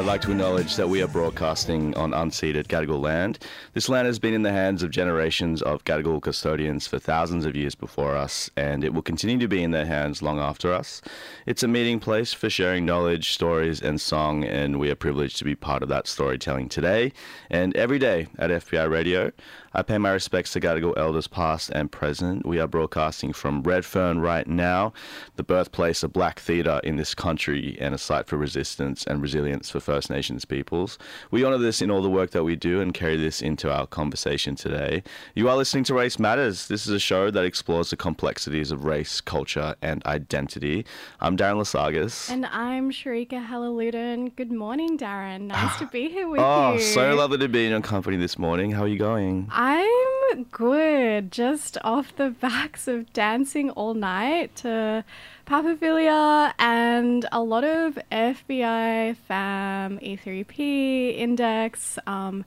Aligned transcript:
I'd 0.00 0.06
like 0.06 0.22
to 0.22 0.30
acknowledge 0.30 0.76
that 0.76 0.88
we 0.88 1.02
are 1.02 1.06
broadcasting 1.06 1.94
on 1.94 2.12
unceded 2.12 2.68
Gadigal 2.68 3.02
land. 3.02 3.38
This 3.74 3.86
land 3.86 4.06
has 4.06 4.18
been 4.18 4.32
in 4.32 4.40
the 4.40 4.50
hands 4.50 4.82
of 4.82 4.90
generations 4.90 5.60
of 5.60 5.84
Gadigal 5.84 6.22
custodians 6.22 6.86
for 6.86 6.98
thousands 6.98 7.44
of 7.44 7.54
years 7.54 7.74
before 7.74 8.16
us, 8.16 8.48
and 8.56 8.82
it 8.82 8.94
will 8.94 9.02
continue 9.02 9.38
to 9.38 9.46
be 9.46 9.62
in 9.62 9.72
their 9.72 9.84
hands 9.84 10.22
long 10.22 10.38
after 10.38 10.72
us. 10.72 11.02
It's 11.44 11.62
a 11.62 11.68
meeting 11.68 12.00
place 12.00 12.32
for 12.32 12.48
sharing 12.48 12.86
knowledge, 12.86 13.32
stories, 13.32 13.82
and 13.82 14.00
song, 14.00 14.42
and 14.42 14.80
we 14.80 14.88
are 14.88 14.94
privileged 14.94 15.36
to 15.36 15.44
be 15.44 15.54
part 15.54 15.82
of 15.82 15.90
that 15.90 16.06
storytelling 16.06 16.70
today 16.70 17.12
and 17.50 17.76
every 17.76 17.98
day 17.98 18.28
at 18.38 18.48
FBI 18.48 18.88
Radio. 18.88 19.32
I 19.72 19.82
pay 19.82 19.98
my 19.98 20.10
respects 20.10 20.52
to 20.54 20.60
Gadigal 20.60 20.96
elders 20.96 21.28
past 21.28 21.70
and 21.70 21.92
present. 21.92 22.44
We 22.44 22.58
are 22.58 22.66
broadcasting 22.66 23.32
from 23.32 23.62
Redfern 23.62 24.18
right 24.18 24.46
now, 24.46 24.92
the 25.36 25.44
birthplace 25.44 26.02
of 26.02 26.12
black 26.12 26.40
theatre 26.40 26.80
in 26.82 26.96
this 26.96 27.14
country 27.14 27.76
and 27.80 27.94
a 27.94 27.98
site 27.98 28.26
for 28.26 28.36
resistance 28.36 29.04
and 29.04 29.22
resilience 29.22 29.70
for 29.70 29.78
First 29.90 30.08
Nations 30.08 30.44
peoples. 30.44 30.98
We 31.32 31.44
honour 31.44 31.58
this 31.58 31.82
in 31.82 31.90
all 31.90 32.00
the 32.00 32.08
work 32.08 32.30
that 32.30 32.44
we 32.44 32.54
do 32.54 32.80
and 32.80 32.94
carry 32.94 33.16
this 33.16 33.42
into 33.42 33.72
our 33.72 33.88
conversation 33.88 34.54
today. 34.54 35.02
You 35.34 35.48
are 35.48 35.56
listening 35.56 35.82
to 35.84 35.94
Race 35.94 36.16
Matters. 36.16 36.68
This 36.68 36.86
is 36.86 36.92
a 36.92 37.00
show 37.00 37.28
that 37.32 37.44
explores 37.44 37.90
the 37.90 37.96
complexities 37.96 38.70
of 38.70 38.84
race, 38.84 39.20
culture, 39.20 39.74
and 39.82 40.06
identity. 40.06 40.86
I'm 41.18 41.36
Darren 41.36 41.56
Lasagas. 41.56 42.30
And 42.30 42.46
I'm 42.46 42.92
Sharika 42.92 43.48
Halaludan. 43.48 44.36
Good 44.36 44.52
morning, 44.52 44.96
Darren. 44.96 45.48
Nice 45.48 45.72
ah. 45.74 45.76
to 45.80 45.86
be 45.86 46.08
here 46.08 46.28
with 46.28 46.38
Oh, 46.38 46.74
you. 46.74 46.78
Oh, 46.78 46.78
so 46.78 47.12
lovely 47.16 47.38
to 47.38 47.48
be 47.48 47.64
in 47.64 47.72
your 47.72 47.80
company 47.80 48.16
this 48.16 48.38
morning. 48.38 48.70
How 48.70 48.82
are 48.82 48.88
you 48.88 48.96
going? 48.96 49.48
I'm 49.50 50.44
good. 50.52 51.32
Just 51.32 51.78
off 51.82 52.14
the 52.14 52.30
backs 52.30 52.86
of 52.86 53.12
dancing 53.12 53.70
all 53.70 53.94
night 53.94 54.54
to 54.62 55.04
Papaphilia 55.50 56.54
and 56.60 57.26
a 57.32 57.42
lot 57.42 57.64
of 57.64 57.98
FBI, 58.12 59.16
FAM, 59.16 59.98
E3P, 59.98 61.18
Index, 61.18 61.98
um, 62.06 62.44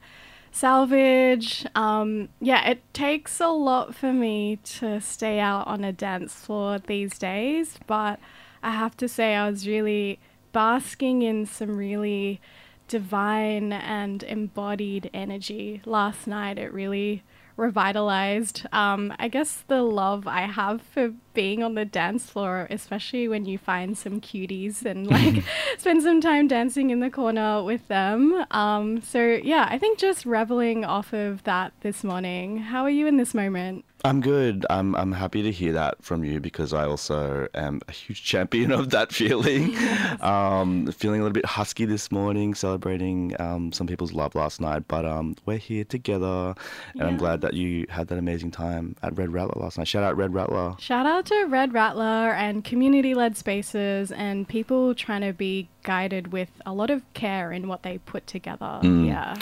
Salvage. 0.54 1.66
Um, 1.76 2.30
yeah, 2.40 2.66
it 2.66 2.82
takes 2.94 3.42
a 3.42 3.50
lot 3.50 3.94
for 3.94 4.14
me 4.14 4.58
to 4.64 5.02
stay 5.02 5.42
out 5.42 5.68
on 5.68 5.84
a 5.84 5.92
dance 5.92 6.34
floor 6.34 6.80
these 6.80 7.20
days, 7.20 7.78
but 7.88 8.22
I 8.64 8.72
have 8.72 8.96
to 8.96 9.10
say 9.10 9.36
I 9.36 9.50
was 9.50 9.68
really 9.68 10.18
basking 10.54 11.24
in 11.24 11.46
some 11.46 11.76
really 11.76 12.40
divine 12.88 13.74
and 13.74 14.24
embodied 14.24 15.10
energy 15.14 15.82
last 15.84 16.26
night. 16.26 16.58
It 16.58 16.72
really 16.72 17.22
revitalized, 17.56 18.66
um, 18.72 19.14
I 19.20 19.28
guess, 19.28 19.64
the 19.68 19.82
love 19.82 20.28
I 20.28 20.42
have 20.42 20.82
for 20.82 21.14
being 21.34 21.64
on 21.64 21.76
the 21.76 21.86
dance 21.86 22.30
floor, 22.30 22.68
especially 22.70 23.28
when 23.28 23.46
you 23.46 23.58
find 23.58 23.98
some 23.98 24.22
cuties 24.22 24.86
and 24.86 25.08
like 25.12 25.44
spend 25.78 26.04
some 26.04 26.22
time 26.22 26.48
dancing 26.48 26.90
in 26.90 27.00
the 27.00 27.10
corner 27.10 27.64
with 27.64 27.88
them. 27.88 28.46
Um, 28.52 29.02
so, 29.02 29.40
yeah, 29.44 29.68
I 29.70 29.78
think 29.78 30.00
just 30.00 30.26
reveling 30.26 30.86
off 30.86 31.14
of 31.14 31.44
that 31.44 31.74
this 31.82 32.04
morning. 32.04 32.58
How 32.58 32.84
are 32.84 32.90
you 32.90 33.08
in 33.08 33.18
this 33.18 33.34
moment? 33.34 33.86
I'm 34.06 34.20
good. 34.20 34.66
I'm 34.70 34.96
I'm 34.98 35.14
happy 35.14 35.42
to 35.44 35.52
hear 35.52 35.72
that 35.74 36.04
from 36.04 36.26
you 36.26 36.42
because 36.42 36.74
I 36.74 36.86
also 36.86 37.48
am 37.54 37.80
a 37.88 37.94
huge 37.94 38.22
champion 38.32 38.74
of 38.74 38.90
that 38.90 39.14
feeling. 39.14 39.78
um, 40.22 40.88
feeling 40.88 41.22
a 41.22 41.24
little 41.24 41.34
bit 41.34 41.46
husky 41.46 41.86
this 41.86 42.12
morning, 42.12 42.54
celebrating 42.54 43.34
um, 43.40 43.72
some 43.72 43.88
people's 43.88 44.12
love 44.12 44.36
last 44.36 44.60
night. 44.60 44.90
But 44.90 45.06
um, 45.06 45.38
we're 45.46 45.58
here 45.58 45.86
together, 45.86 46.54
and 46.96 47.04
I'm 47.04 47.16
glad 47.16 47.40
that 47.42 47.54
you 47.54 47.86
had 47.88 48.10
that 48.10 48.18
amazing 48.18 48.52
time 48.52 48.98
at 49.04 49.18
Red 49.18 49.32
Rattler 49.32 49.62
last 49.62 49.78
night. 49.78 49.88
Shout 49.88 50.04
out 50.04 50.18
Red 50.18 50.34
Rattler. 50.34 50.76
Shout 50.80 51.06
out 51.06 51.26
to 51.28 51.46
Red 51.46 51.74
Rattler 51.74 52.34
and 52.34 52.66
community 52.66 53.14
led 53.14 53.38
spaces 53.38 54.12
and 54.12 54.46
people 54.46 54.94
trying 54.96 55.22
to 55.22 55.32
be 55.32 55.70
guided 55.84 56.32
with 56.32 56.50
a 56.66 56.74
lot 56.74 56.90
of 56.90 57.02
care 57.14 57.52
in 57.52 57.68
what 57.68 57.84
they 57.84 57.98
put 58.00 58.26
together. 58.26 58.80
Hmm. 58.82 59.06
Yeah. 59.06 59.36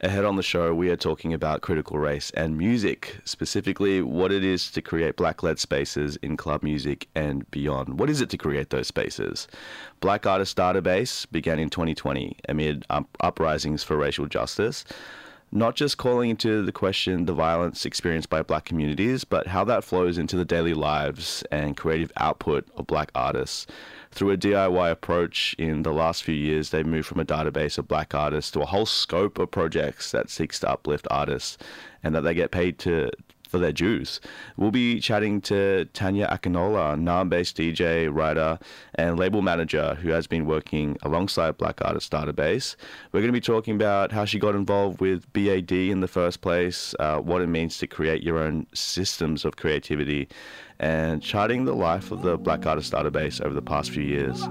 Ahead 0.00 0.24
on 0.24 0.36
the 0.36 0.42
show, 0.42 0.74
we 0.74 0.90
are 0.90 0.96
talking 0.96 1.32
about 1.32 1.60
critical 1.60 1.98
race 1.98 2.30
and 2.32 2.58
music, 2.58 3.18
specifically 3.24 4.02
what 4.02 4.32
it 4.32 4.42
is 4.42 4.70
to 4.72 4.82
create 4.82 5.16
black 5.16 5.42
led 5.42 5.58
spaces 5.58 6.16
in 6.16 6.36
club 6.36 6.62
music 6.62 7.08
and 7.14 7.48
beyond. 7.50 7.98
What 8.00 8.10
is 8.10 8.20
it 8.20 8.30
to 8.30 8.38
create 8.38 8.70
those 8.70 8.88
spaces? 8.88 9.46
Black 10.00 10.26
Artist 10.26 10.56
Database 10.56 11.30
began 11.30 11.58
in 11.58 11.70
2020 11.70 12.36
amid 12.48 12.84
up- 12.90 13.16
uprisings 13.20 13.84
for 13.84 13.96
racial 13.96 14.26
justice. 14.26 14.84
Not 15.54 15.76
just 15.76 15.98
calling 15.98 16.30
into 16.30 16.62
the 16.64 16.72
question 16.72 17.26
the 17.26 17.34
violence 17.34 17.84
experienced 17.84 18.30
by 18.30 18.40
black 18.42 18.64
communities, 18.64 19.24
but 19.24 19.48
how 19.48 19.64
that 19.64 19.84
flows 19.84 20.16
into 20.16 20.34
the 20.34 20.46
daily 20.46 20.72
lives 20.72 21.44
and 21.52 21.76
creative 21.76 22.10
output 22.16 22.66
of 22.74 22.86
black 22.86 23.10
artists. 23.14 23.66
Through 24.12 24.32
a 24.32 24.36
DIY 24.36 24.90
approach 24.90 25.54
in 25.58 25.84
the 25.84 25.92
last 25.92 26.22
few 26.22 26.34
years, 26.34 26.68
they've 26.68 26.84
moved 26.84 27.08
from 27.08 27.18
a 27.18 27.24
database 27.24 27.78
of 27.78 27.88
black 27.88 28.14
artists 28.14 28.50
to 28.50 28.60
a 28.60 28.66
whole 28.66 28.84
scope 28.84 29.38
of 29.38 29.50
projects 29.50 30.10
that 30.10 30.28
seeks 30.28 30.60
to 30.60 30.70
uplift 30.70 31.08
artists 31.10 31.56
and 32.02 32.14
that 32.14 32.20
they 32.20 32.34
get 32.34 32.50
paid 32.50 32.78
to 32.80 33.10
for 33.52 33.58
their 33.58 33.70
dues. 33.70 34.18
We'll 34.56 34.70
be 34.70 34.98
chatting 34.98 35.42
to 35.42 35.84
Tanya 35.92 36.26
Akinola, 36.26 36.98
Naarm-based 36.98 37.54
DJ, 37.54 38.12
writer, 38.12 38.58
and 38.94 39.18
label 39.18 39.42
manager 39.42 39.94
who 39.96 40.08
has 40.08 40.26
been 40.26 40.46
working 40.46 40.96
alongside 41.02 41.58
Black 41.58 41.84
Artist 41.84 42.10
Database. 42.10 42.76
We're 43.12 43.20
going 43.20 43.28
to 43.28 43.32
be 43.32 43.42
talking 43.42 43.74
about 43.74 44.10
how 44.10 44.24
she 44.24 44.38
got 44.38 44.54
involved 44.54 45.02
with 45.02 45.30
BAD 45.34 45.70
in 45.70 46.00
the 46.00 46.08
first 46.08 46.40
place, 46.40 46.94
uh, 46.98 47.18
what 47.18 47.42
it 47.42 47.48
means 47.48 47.76
to 47.78 47.86
create 47.86 48.22
your 48.22 48.38
own 48.38 48.66
systems 48.72 49.44
of 49.44 49.56
creativity, 49.56 50.28
and 50.80 51.22
charting 51.22 51.66
the 51.66 51.74
life 51.74 52.10
of 52.10 52.22
the 52.22 52.38
Black 52.38 52.64
Artist 52.64 52.90
Database 52.90 53.44
over 53.44 53.54
the 53.54 53.60
past 53.60 53.90
few 53.90 54.02
years. 54.02 54.48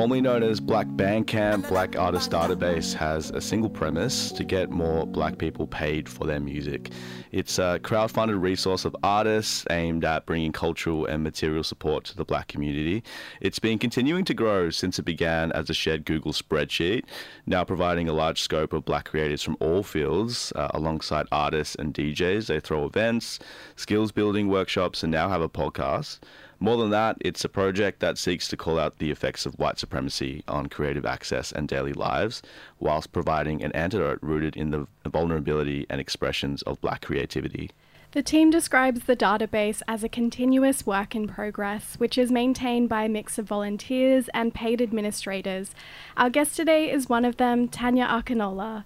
Formerly 0.00 0.22
known 0.22 0.42
as 0.42 0.60
Black 0.60 0.86
Bandcamp, 0.86 1.68
Black 1.68 1.94
Artist 1.94 2.30
Database 2.30 2.94
has 2.94 3.28
a 3.32 3.40
single 3.42 3.68
premise 3.68 4.32
to 4.32 4.44
get 4.44 4.70
more 4.70 5.06
black 5.06 5.36
people 5.36 5.66
paid 5.66 6.08
for 6.08 6.26
their 6.26 6.40
music. 6.40 6.90
It's 7.32 7.58
a 7.58 7.78
crowd-funded 7.82 8.38
resource 8.38 8.86
of 8.86 8.96
artists 9.02 9.66
aimed 9.68 10.06
at 10.06 10.24
bringing 10.24 10.52
cultural 10.52 11.04
and 11.04 11.22
material 11.22 11.62
support 11.62 12.04
to 12.04 12.16
the 12.16 12.24
black 12.24 12.48
community. 12.48 13.04
It's 13.42 13.58
been 13.58 13.78
continuing 13.78 14.24
to 14.24 14.32
grow 14.32 14.70
since 14.70 14.98
it 14.98 15.02
began 15.02 15.52
as 15.52 15.68
a 15.68 15.74
shared 15.74 16.06
Google 16.06 16.32
spreadsheet, 16.32 17.04
now 17.44 17.62
providing 17.62 18.08
a 18.08 18.14
large 18.14 18.40
scope 18.40 18.72
of 18.72 18.86
black 18.86 19.04
creators 19.04 19.42
from 19.42 19.58
all 19.60 19.82
fields 19.82 20.50
uh, 20.56 20.68
alongside 20.72 21.26
artists 21.30 21.74
and 21.74 21.92
DJs. 21.92 22.46
They 22.46 22.60
throw 22.60 22.86
events, 22.86 23.38
skills 23.76 24.12
building 24.12 24.48
workshops, 24.48 25.02
and 25.02 25.12
now 25.12 25.28
have 25.28 25.42
a 25.42 25.48
podcast. 25.50 26.20
More 26.62 26.76
than 26.76 26.90
that, 26.90 27.16
it's 27.22 27.42
a 27.42 27.48
project 27.48 28.00
that 28.00 28.18
seeks 28.18 28.46
to 28.48 28.56
call 28.56 28.78
out 28.78 28.98
the 28.98 29.10
effects 29.10 29.46
of 29.46 29.58
white 29.58 29.78
supremacy 29.78 30.44
on 30.46 30.68
creative 30.68 31.06
access 31.06 31.52
and 31.52 31.66
daily 31.66 31.94
lives, 31.94 32.42
whilst 32.78 33.12
providing 33.12 33.64
an 33.64 33.72
antidote 33.72 34.18
rooted 34.20 34.56
in 34.56 34.70
the 34.70 34.86
vulnerability 35.06 35.86
and 35.88 36.02
expressions 36.02 36.60
of 36.62 36.78
black 36.82 37.00
creativity. 37.00 37.70
The 38.12 38.22
team 38.22 38.50
describes 38.50 39.04
the 39.04 39.16
database 39.16 39.80
as 39.88 40.04
a 40.04 40.08
continuous 40.08 40.84
work 40.84 41.14
in 41.14 41.28
progress, 41.28 41.94
which 41.96 42.18
is 42.18 42.30
maintained 42.30 42.90
by 42.90 43.04
a 43.04 43.08
mix 43.08 43.38
of 43.38 43.46
volunteers 43.46 44.28
and 44.34 44.52
paid 44.52 44.82
administrators. 44.82 45.70
Our 46.18 46.28
guest 46.28 46.56
today 46.56 46.90
is 46.90 47.08
one 47.08 47.24
of 47.24 47.38
them, 47.38 47.68
Tanya 47.68 48.06
Akinola. 48.06 48.84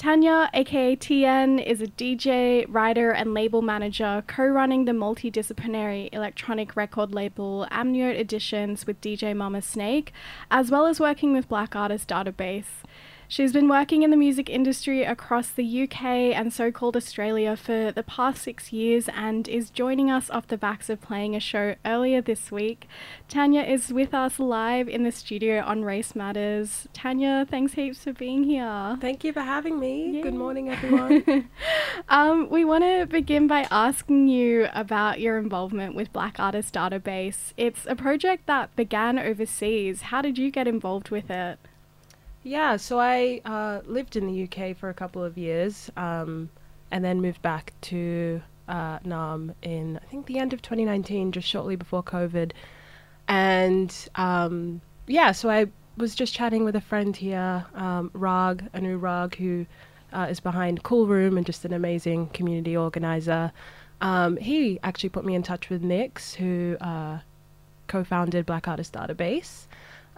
Tanya, 0.00 0.48
aka 0.54 0.96
TN, 0.96 1.62
is 1.62 1.82
a 1.82 1.86
DJ, 1.86 2.64
writer, 2.70 3.10
and 3.10 3.34
label 3.34 3.60
manager, 3.60 4.24
co 4.26 4.46
running 4.46 4.86
the 4.86 4.92
multidisciplinary 4.92 6.08
electronic 6.14 6.74
record 6.74 7.12
label 7.12 7.68
Amniote 7.70 8.18
Editions 8.18 8.86
with 8.86 8.98
DJ 9.02 9.36
Mama 9.36 9.60
Snake, 9.60 10.10
as 10.50 10.70
well 10.70 10.86
as 10.86 11.00
working 11.00 11.34
with 11.34 11.50
Black 11.50 11.76
Artist 11.76 12.08
Database. 12.08 12.80
She's 13.30 13.52
been 13.52 13.68
working 13.68 14.02
in 14.02 14.10
the 14.10 14.16
music 14.16 14.50
industry 14.50 15.04
across 15.04 15.50
the 15.50 15.84
UK 15.84 16.02
and 16.34 16.52
so 16.52 16.72
called 16.72 16.96
Australia 16.96 17.54
for 17.54 17.92
the 17.92 18.02
past 18.02 18.42
six 18.42 18.72
years 18.72 19.08
and 19.14 19.46
is 19.46 19.70
joining 19.70 20.10
us 20.10 20.30
off 20.30 20.48
the 20.48 20.58
backs 20.58 20.90
of 20.90 21.00
playing 21.00 21.36
a 21.36 21.40
show 21.40 21.76
earlier 21.84 22.20
this 22.20 22.50
week. 22.50 22.88
Tanya 23.28 23.62
is 23.62 23.92
with 23.92 24.14
us 24.14 24.40
live 24.40 24.88
in 24.88 25.04
the 25.04 25.12
studio 25.12 25.62
on 25.62 25.84
Race 25.84 26.16
Matters. 26.16 26.88
Tanya, 26.92 27.46
thanks 27.48 27.74
heaps 27.74 28.02
for 28.02 28.12
being 28.12 28.42
here. 28.42 28.98
Thank 29.00 29.22
you 29.22 29.32
for 29.32 29.42
having 29.42 29.78
me. 29.78 30.10
Yay. 30.10 30.22
Good 30.22 30.34
morning, 30.34 30.68
everyone. 30.72 31.48
Um, 32.08 32.50
we 32.50 32.64
want 32.64 32.82
to 32.82 33.06
begin 33.06 33.46
by 33.46 33.68
asking 33.70 34.26
you 34.26 34.66
about 34.74 35.20
your 35.20 35.38
involvement 35.38 35.94
with 35.94 36.12
Black 36.12 36.40
Artist 36.40 36.74
Database. 36.74 37.52
It's 37.56 37.86
a 37.86 37.94
project 37.94 38.48
that 38.48 38.74
began 38.74 39.20
overseas. 39.20 40.02
How 40.02 40.20
did 40.20 40.36
you 40.36 40.50
get 40.50 40.66
involved 40.66 41.10
with 41.10 41.30
it? 41.30 41.60
Yeah, 42.42 42.76
so 42.76 42.98
I 42.98 43.42
uh, 43.44 43.80
lived 43.84 44.16
in 44.16 44.26
the 44.26 44.44
UK 44.44 44.76
for 44.76 44.88
a 44.88 44.94
couple 44.94 45.22
of 45.22 45.36
years 45.36 45.90
um, 45.96 46.48
and 46.90 47.04
then 47.04 47.20
moved 47.20 47.42
back 47.42 47.74
to 47.82 48.40
uh, 48.66 48.98
Naarm 49.00 49.54
in, 49.62 49.98
I 50.02 50.06
think, 50.06 50.26
the 50.26 50.38
end 50.38 50.54
of 50.54 50.62
2019, 50.62 51.32
just 51.32 51.46
shortly 51.46 51.76
before 51.76 52.02
COVID. 52.02 52.52
And 53.28 53.94
um, 54.14 54.80
yeah, 55.06 55.32
so 55.32 55.50
I 55.50 55.66
was 55.98 56.14
just 56.14 56.34
chatting 56.34 56.64
with 56.64 56.76
a 56.76 56.80
friend 56.80 57.14
here, 57.14 57.66
um, 57.74 58.10
Rag, 58.14 58.68
Anu 58.72 58.96
Rag, 58.96 59.36
who 59.36 59.66
uh, 60.12 60.26
is 60.30 60.40
behind 60.40 60.82
Cool 60.82 61.06
Room 61.06 61.36
and 61.36 61.44
just 61.44 61.66
an 61.66 61.74
amazing 61.74 62.28
community 62.28 62.74
organizer. 62.74 63.52
Um, 64.00 64.38
he 64.38 64.80
actually 64.82 65.10
put 65.10 65.26
me 65.26 65.34
in 65.34 65.42
touch 65.42 65.68
with 65.68 65.82
Niks, 65.82 66.34
who 66.34 66.78
uh, 66.80 67.18
co-founded 67.86 68.46
Black 68.46 68.66
Artist 68.66 68.94
Database. 68.94 69.66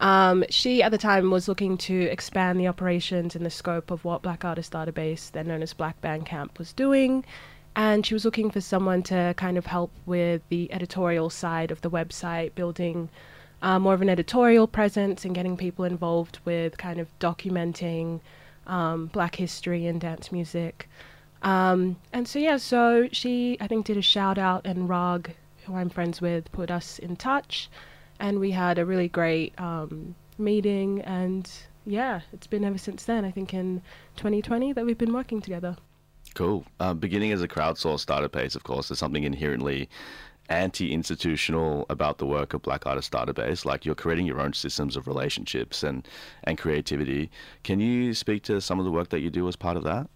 Um, 0.03 0.45
she 0.51 0.83
at 0.83 0.91
the 0.91 0.99
time 0.99 1.31
was 1.31 1.47
looking 1.47 1.79
to 1.79 2.03
expand 2.11 2.59
the 2.59 2.67
operations 2.67 3.37
and 3.37 3.47
the 3.47 3.51
scope 3.51 3.93
of 3.93 4.05
what 4.05 4.21
Black 4.21 4.45
Artist 4.45 4.73
Database, 4.73 5.31
then 5.31 5.47
known 5.47 5.63
as 5.63 5.73
Black 5.73 6.01
Bandcamp, 6.03 6.59
was 6.59 6.73
doing. 6.73 7.25
And 7.77 8.05
she 8.05 8.13
was 8.13 8.25
looking 8.25 8.51
for 8.51 8.61
someone 8.61 9.05
to 9.05 9.33
kind 9.37 9.57
of 9.57 9.67
help 9.67 9.93
with 10.05 10.43
the 10.49 10.71
editorial 10.73 11.31
side 11.31 11.71
of 11.71 11.81
the 11.83 11.91
website, 11.91 12.57
building 12.57 13.11
uh, 13.63 13.79
more 13.79 13.95
of 13.95 14.03
an 14.03 14.09
editorial 14.09 14.67
presence 14.67 15.25
and 15.25 15.37
getting 15.37 15.57
people 15.57 15.85
involved 15.85 16.41
with 16.45 16.77
kind 16.77 16.99
of 16.99 17.07
documenting 17.21 18.21
um, 18.67 19.07
Black 19.07 19.37
history 19.37 19.87
and 19.87 20.01
dance 20.01 20.33
music. 20.33 20.89
Um, 21.43 21.97
and 22.13 22.27
so, 22.27 22.41
yeah, 22.41 22.57
so 22.57 23.09
she, 23.13 23.57
I 23.61 23.69
think, 23.69 23.87
did 23.87 23.97
a 23.97 24.03
shout 24.03 24.37
out, 24.37 24.67
and 24.67 24.89
Rog, 24.89 25.31
who 25.65 25.77
I'm 25.77 25.91
friends 25.91 26.21
with, 26.21 26.51
put 26.51 26.73
us 26.73 26.99
in 26.99 27.15
touch. 27.15 27.71
And 28.23 28.39
we 28.39 28.53
had 28.53 28.79
a 28.79 28.87
really 28.87 29.09
great 29.09 29.53
um, 29.61 30.15
meeting. 30.39 31.01
And 31.03 31.51
yeah, 31.85 32.21
it's 32.33 32.47
been 32.47 32.65
ever 32.65 32.79
since 32.79 33.05
then, 33.05 33.25
I 33.25 33.33
think 33.33 33.53
in 33.53 33.83
2020, 34.17 34.73
that 34.73 34.87
we've 34.87 34.97
been 34.97 35.13
working 35.13 35.43
together. 35.43 35.77
Cool. 36.35 36.65
Um, 36.79 36.99
beginning 36.99 37.33
as 37.33 37.43
a 37.43 37.49
crowdsourced 37.49 38.07
database, 38.07 38.55
of 38.55 38.63
course, 38.63 38.89
there's 38.89 39.01
something 39.01 39.25
inherently 39.25 39.89
anti-institutional 40.49 41.85
about 41.91 42.19
the 42.19 42.27
work 42.27 42.55
of 42.55 42.63
Black 42.63 42.87
Artist 42.87 43.13
Database. 43.13 43.65
Like 43.65 43.85
you're 43.85 43.97
creating 43.97 44.27
your 44.27 44.41
own 44.41 44.53
systems 44.53 44.97
of 44.97 45.09
relationships 45.09 45.83
and 45.83 46.07
and 46.45 46.57
creativity. 46.57 47.31
Can 47.65 47.81
you 47.81 48.15
speak 48.15 48.45
to 48.45 48.61
some 48.61 48.79
of 48.79 48.85
the 48.85 48.93
work 48.93 49.09
that 49.11 49.21
you 49.21 49.31
do 49.31 49.49
as 49.49 49.57
part 49.57 49.77
of 49.77 49.83
that? 49.83 50.09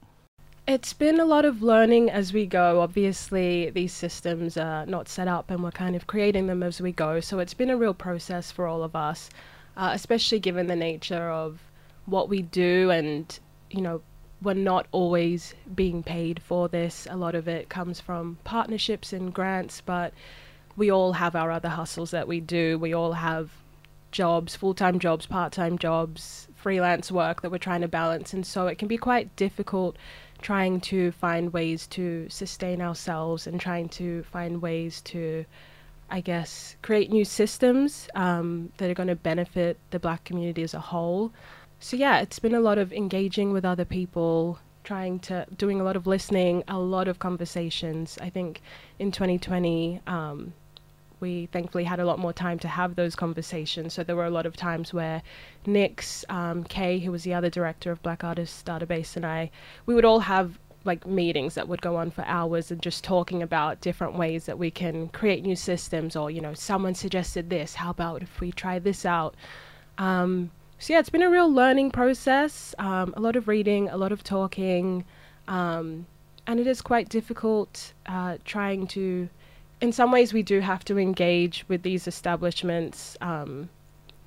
It's 0.69 0.93
been 0.93 1.21
a 1.21 1.25
lot 1.25 1.45
of 1.45 1.63
learning 1.63 2.11
as 2.11 2.33
we 2.33 2.45
go. 2.45 2.81
Obviously, 2.81 3.71
these 3.71 3.93
systems 3.93 4.57
are 4.57 4.85
not 4.85 5.09
set 5.09 5.29
up 5.29 5.49
and 5.49 5.63
we're 5.63 5.71
kind 5.71 5.95
of 5.95 6.09
creating 6.09 6.49
them 6.49 6.65
as 6.65 6.81
we 6.81 6.91
go. 6.91 7.21
So 7.21 7.39
it's 7.39 7.55
been 7.55 7.71
a 7.71 7.77
real 7.77 7.95
process 7.95 8.51
for 8.51 8.67
all 8.67 8.83
of 8.83 8.97
us, 8.97 9.31
uh, 9.77 9.91
especially 9.93 10.41
given 10.41 10.67
the 10.67 10.75
nature 10.75 11.31
of 11.31 11.61
what 12.07 12.29
we 12.29 12.43
do 12.43 12.91
and, 12.91 13.39
you 13.71 13.81
know, 13.81 14.03
we're 14.43 14.55
not 14.55 14.89
always 14.91 15.55
being 15.73 16.03
paid 16.03 16.43
for 16.43 16.69
this. 16.69 17.07
A 17.09 17.17
lot 17.17 17.37
of 17.37 17.47
it 17.47 17.69
comes 17.69 18.01
from 18.01 18.39
partnerships 18.43 19.13
and 19.13 19.33
grants, 19.33 19.81
but 19.81 20.13
we 20.77 20.91
all 20.91 21.13
have 21.13 21.37
our 21.37 21.53
other 21.53 21.69
hustles 21.69 22.11
that 22.11 22.27
we 22.27 22.41
do. 22.41 22.77
We 22.77 22.93
all 22.93 23.13
have 23.13 23.53
jobs, 24.11 24.57
full 24.57 24.75
time 24.75 24.99
jobs, 24.99 25.27
part 25.27 25.53
time 25.53 25.79
jobs, 25.79 26.49
freelance 26.57 27.13
work 27.13 27.43
that 27.43 27.53
we're 27.53 27.59
trying 27.59 27.83
to 27.83 27.89
balance. 27.89 28.33
And 28.33 28.45
so 28.45 28.67
it 28.67 28.79
can 28.79 28.89
be 28.89 28.99
quite 28.99 29.35
difficult 29.37 29.97
trying 30.41 30.81
to 30.81 31.13
find 31.13 31.53
ways 31.53 31.87
to 31.89 32.29
sustain 32.29 32.81
ourselves 32.81 33.47
and 33.47 33.61
trying 33.61 33.89
to 33.91 34.23
find 34.25 34.63
ways 34.63 35.01
to, 35.03 35.45
I 36.11 36.21
guess, 36.21 36.77
create 36.83 37.11
new 37.11 37.25
systems 37.25 38.09
um, 38.15 38.73
that 38.79 38.91
are 38.91 38.95
going 38.95 39.09
to 39.09 39.17
benefit 39.17 39.79
the 39.91 39.99
black 39.99 40.25
community 40.25 40.63
as 40.63 40.75
a 40.75 40.81
whole. 40.81 41.33
So, 41.81 41.97
yeah, 41.97 42.21
it's 42.21 42.39
been 42.39 42.55
a 42.55 42.61
lot 42.61 42.79
of 42.79 42.93
engaging 42.93 43.53
with 43.53 43.65
other 43.65 43.85
people, 43.85 44.59
trying 44.85 45.19
to, 45.21 45.47
doing 45.57 45.81
a 45.81 45.85
lot 45.85 45.97
of 45.97 46.07
listening, 46.07 46.65
a 46.69 46.79
lot 46.79 47.09
of 47.09 47.19
conversations. 47.19 48.19
I 48.21 48.31
think 48.31 48.63
in 48.99 49.13
2020, 49.13 50.01
um, 50.07 50.55
we 51.21 51.47
thankfully 51.47 51.85
had 51.85 52.01
a 52.01 52.05
lot 52.05 52.19
more 52.19 52.33
time 52.33 52.59
to 52.61 52.69
have 52.69 52.95
those 52.95 53.17
conversations. 53.17 53.95
So 53.95 54.05
there 54.05 54.17
were 54.17 54.27
a 54.27 54.31
lot 54.31 54.47
of 54.47 54.57
times 54.57 54.93
where 54.93 55.23
Niks, 55.67 56.25
um, 56.29 56.65
Kay, 56.65 56.99
who 56.99 57.11
was 57.11 57.25
the 57.25 57.35
other 57.35 57.51
director 57.51 57.91
of 57.91 58.03
Black 58.03 58.23
Artists 58.23 58.63
Database, 58.63 59.17
and 59.17 59.25
I, 59.25 59.51
we 59.87 59.95
would 59.95 60.05
all 60.05 60.21
have 60.21 60.59
like 60.85 61.07
meetings 61.07 61.55
that 61.55 61.67
would 61.67 61.83
go 61.83 61.97
on 61.97 62.11
for 62.11 62.25
hours 62.27 62.71
and 62.71 62.81
just 62.81 63.03
talking 63.03 63.43
about 63.43 63.81
different 63.81 64.15
ways 64.15 64.47
that 64.47 64.59
we 64.59 64.71
can 64.71 65.09
create 65.09 65.43
new 65.43 65.57
systems. 65.57 66.15
Or 66.17 66.31
you 66.31 66.41
know, 66.41 66.55
someone 66.55 66.95
suggested 66.95 67.51
this. 67.51 67.75
How 67.75 67.91
about 67.91 68.23
if 68.23 68.41
we 68.41 68.53
try 68.53 68.79
this 68.79 69.05
out? 69.05 69.35
Um, 69.99 70.51
so 70.79 70.93
yeah, 70.93 71.01
it's 71.01 71.11
been 71.11 71.23
a 71.23 71.31
real 71.31 71.51
learning 71.53 71.91
process. 71.91 72.75
Um, 72.79 73.15
a 73.17 73.21
lot 73.21 73.37
of 73.37 73.49
reading, 73.49 73.89
a 73.89 73.97
lot 73.97 74.13
of 74.13 74.23
talking, 74.23 75.05
um, 75.49 76.07
and 76.47 76.61
it 76.61 76.67
is 76.67 76.83
quite 76.83 77.09
difficult 77.09 77.95
uh, 78.07 78.37
trying 78.45 78.87
to 78.89 79.29
in 79.81 79.93
some 79.93 80.11
ways 80.11 80.33
we 80.33 80.43
do 80.43 80.61
have 80.61 80.85
to 80.85 80.99
engage 80.99 81.65
with 81.69 81.83
these 81.83 82.07
establishments 82.07 83.17
um, 83.21 83.69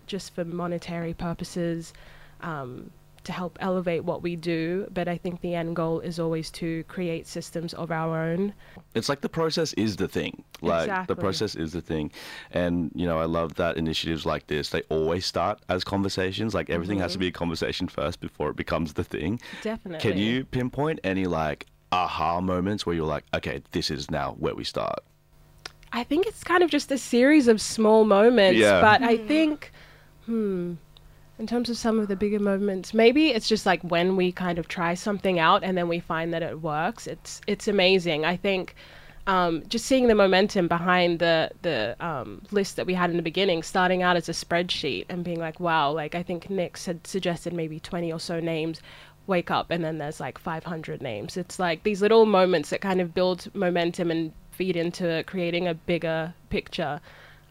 just 0.07 0.33
for 0.35 0.45
monetary 0.45 1.13
purposes 1.13 1.93
um, 2.41 2.91
to 3.23 3.31
help 3.31 3.57
elevate 3.59 4.03
what 4.05 4.23
we 4.23 4.35
do 4.35 4.87
but 4.93 5.07
i 5.07 5.17
think 5.17 5.41
the 5.41 5.53
end 5.53 5.75
goal 5.75 5.99
is 5.99 6.19
always 6.19 6.49
to 6.49 6.83
create 6.85 7.27
systems 7.27 7.73
of 7.73 7.91
our 7.91 8.17
own 8.23 8.53
It's 8.95 9.09
like 9.09 9.21
the 9.21 9.29
process 9.29 9.73
is 9.73 9.97
the 9.97 10.07
thing. 10.07 10.43
Like 10.61 10.83
Exactly. 10.87 11.15
the 11.15 11.21
process 11.21 11.55
is 11.55 11.73
the 11.73 11.81
thing. 11.81 12.11
And 12.51 12.91
you 12.95 13.05
know, 13.05 13.19
I 13.19 13.25
love 13.25 13.53
that 13.55 13.77
initiatives 13.77 14.25
like 14.25 14.47
this, 14.47 14.69
they 14.69 14.81
always 14.89 15.25
start 15.25 15.59
as 15.69 15.83
conversations. 15.83 16.53
Like 16.53 16.69
everything 16.69 16.99
has 16.99 17.13
to 17.13 17.19
be 17.19 17.27
a 17.27 17.31
conversation 17.31 17.87
first 17.87 18.19
before 18.19 18.49
it 18.49 18.55
becomes 18.55 18.93
the 18.93 19.03
thing. 19.03 19.39
definitely 19.61 19.99
Can 19.99 20.17
you 20.17 20.43
pinpoint 20.45 20.99
any 21.03 21.25
like 21.25 21.67
aha 21.91 22.41
moments 22.41 22.85
where 22.85 22.95
you're 22.95 23.05
like, 23.05 23.25
okay, 23.33 23.61
this 23.71 23.91
is 23.91 24.09
now 24.09 24.35
where 24.39 24.55
we 24.55 24.63
start? 24.63 24.99
I 25.91 26.03
think 26.03 26.27
it's 26.27 26.43
kind 26.43 26.63
of 26.63 26.69
just 26.69 26.91
a 26.91 26.97
series 26.97 27.47
of 27.47 27.59
small 27.61 28.05
moments, 28.05 28.59
Yeah. 28.59 28.81
but 28.81 29.01
I 29.01 29.17
think, 29.17 29.71
hmm, 30.25 30.73
in 31.39 31.47
terms 31.47 31.69
of 31.69 31.77
some 31.77 31.99
of 31.99 32.07
the 32.07 32.15
bigger 32.15 32.39
moments, 32.39 32.93
maybe 32.93 33.29
it's 33.29 33.47
just 33.47 33.65
like 33.65 33.81
when 33.81 34.15
we 34.15 34.31
kind 34.31 34.59
of 34.59 34.67
try 34.67 34.93
something 34.93 35.39
out 35.39 35.63
and 35.63 35.77
then 35.77 35.87
we 35.87 35.99
find 35.99 36.33
that 36.33 36.43
it 36.43 36.61
works. 36.61 37.07
It's 37.07 37.41
it's 37.47 37.67
amazing. 37.67 38.25
I 38.25 38.35
think 38.35 38.75
um, 39.25 39.63
just 39.67 39.85
seeing 39.85 40.07
the 40.07 40.15
momentum 40.15 40.67
behind 40.67 41.19
the 41.19 41.51
the 41.61 41.95
um, 41.99 42.41
list 42.51 42.75
that 42.75 42.85
we 42.85 42.93
had 42.93 43.09
in 43.09 43.15
the 43.17 43.23
beginning, 43.23 43.63
starting 43.63 44.03
out 44.03 44.15
as 44.17 44.27
a 44.27 44.33
spreadsheet 44.33 45.05
and 45.09 45.23
being 45.23 45.39
like, 45.39 45.59
wow, 45.59 45.91
like 45.91 46.13
I 46.13 46.23
think 46.23 46.49
Niks 46.49 46.85
had 46.85 47.07
suggested 47.07 47.53
maybe 47.53 47.79
twenty 47.79 48.11
or 48.11 48.19
so 48.19 48.39
names. 48.39 48.81
Wake 49.27 49.51
up 49.51 49.69
and 49.69 49.83
then 49.83 49.99
there's 49.99 50.19
like 50.19 50.39
500 50.39 51.03
names. 51.03 51.37
It's 51.37 51.59
like 51.59 51.83
these 51.83 52.01
little 52.01 52.25
moments 52.25 52.71
that 52.71 52.81
kind 52.81 52.99
of 52.99 53.13
build 53.13 53.47
momentum 53.53 54.09
and 54.09 54.33
feed 54.59 54.75
into 54.75 55.23
creating 55.25 55.69
a 55.69 55.73
bigger 55.73 56.33
picture. 56.49 56.99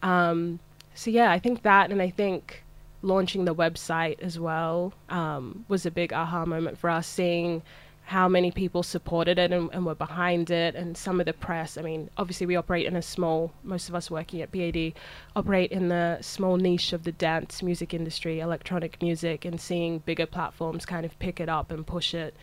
Um, 0.03 0.59
so 0.93 1.09
yeah, 1.09 1.31
I 1.31 1.39
think 1.39 1.63
that, 1.63 1.89
and 1.89 2.01
I 2.03 2.11
think 2.11 2.63
launching 3.01 3.45
the 3.45 3.55
website 3.55 4.19
as 4.21 4.37
well 4.37 4.93
um, 5.09 5.65
was 5.67 5.87
a 5.87 5.91
big 5.91 6.13
aha 6.13 6.45
moment 6.45 6.77
for 6.77 6.87
us. 6.87 7.07
Seeing 7.07 7.63
how 8.05 8.27
many 8.27 8.51
people 8.51 8.83
supported 8.83 9.39
it 9.39 9.51
and, 9.51 9.71
and 9.73 9.87
were 9.87 9.95
behind 9.95 10.51
it, 10.51 10.75
and 10.75 10.95
some 10.95 11.19
of 11.19 11.25
the 11.25 11.33
press. 11.33 11.79
I 11.79 11.81
mean, 11.81 12.11
obviously 12.15 12.45
we 12.45 12.55
operate 12.55 12.85
in 12.85 12.95
a 12.95 13.01
small. 13.01 13.51
Most 13.63 13.89
of 13.89 13.95
us 13.95 14.11
working 14.11 14.41
at 14.43 14.51
BAD 14.51 14.93
operate 15.35 15.71
in 15.71 15.89
the 15.89 16.19
small 16.21 16.57
niche 16.57 16.93
of 16.93 17.05
the 17.05 17.11
dance 17.11 17.63
music 17.63 17.91
industry, 17.91 18.39
electronic 18.39 19.01
music, 19.01 19.45
and 19.45 19.59
seeing 19.59 19.99
bigger 19.99 20.27
platforms 20.27 20.85
kind 20.85 21.05
of 21.07 21.17
pick 21.17 21.39
it 21.39 21.49
up 21.49 21.71
and 21.71 21.87
push 21.87 22.13
it 22.13 22.35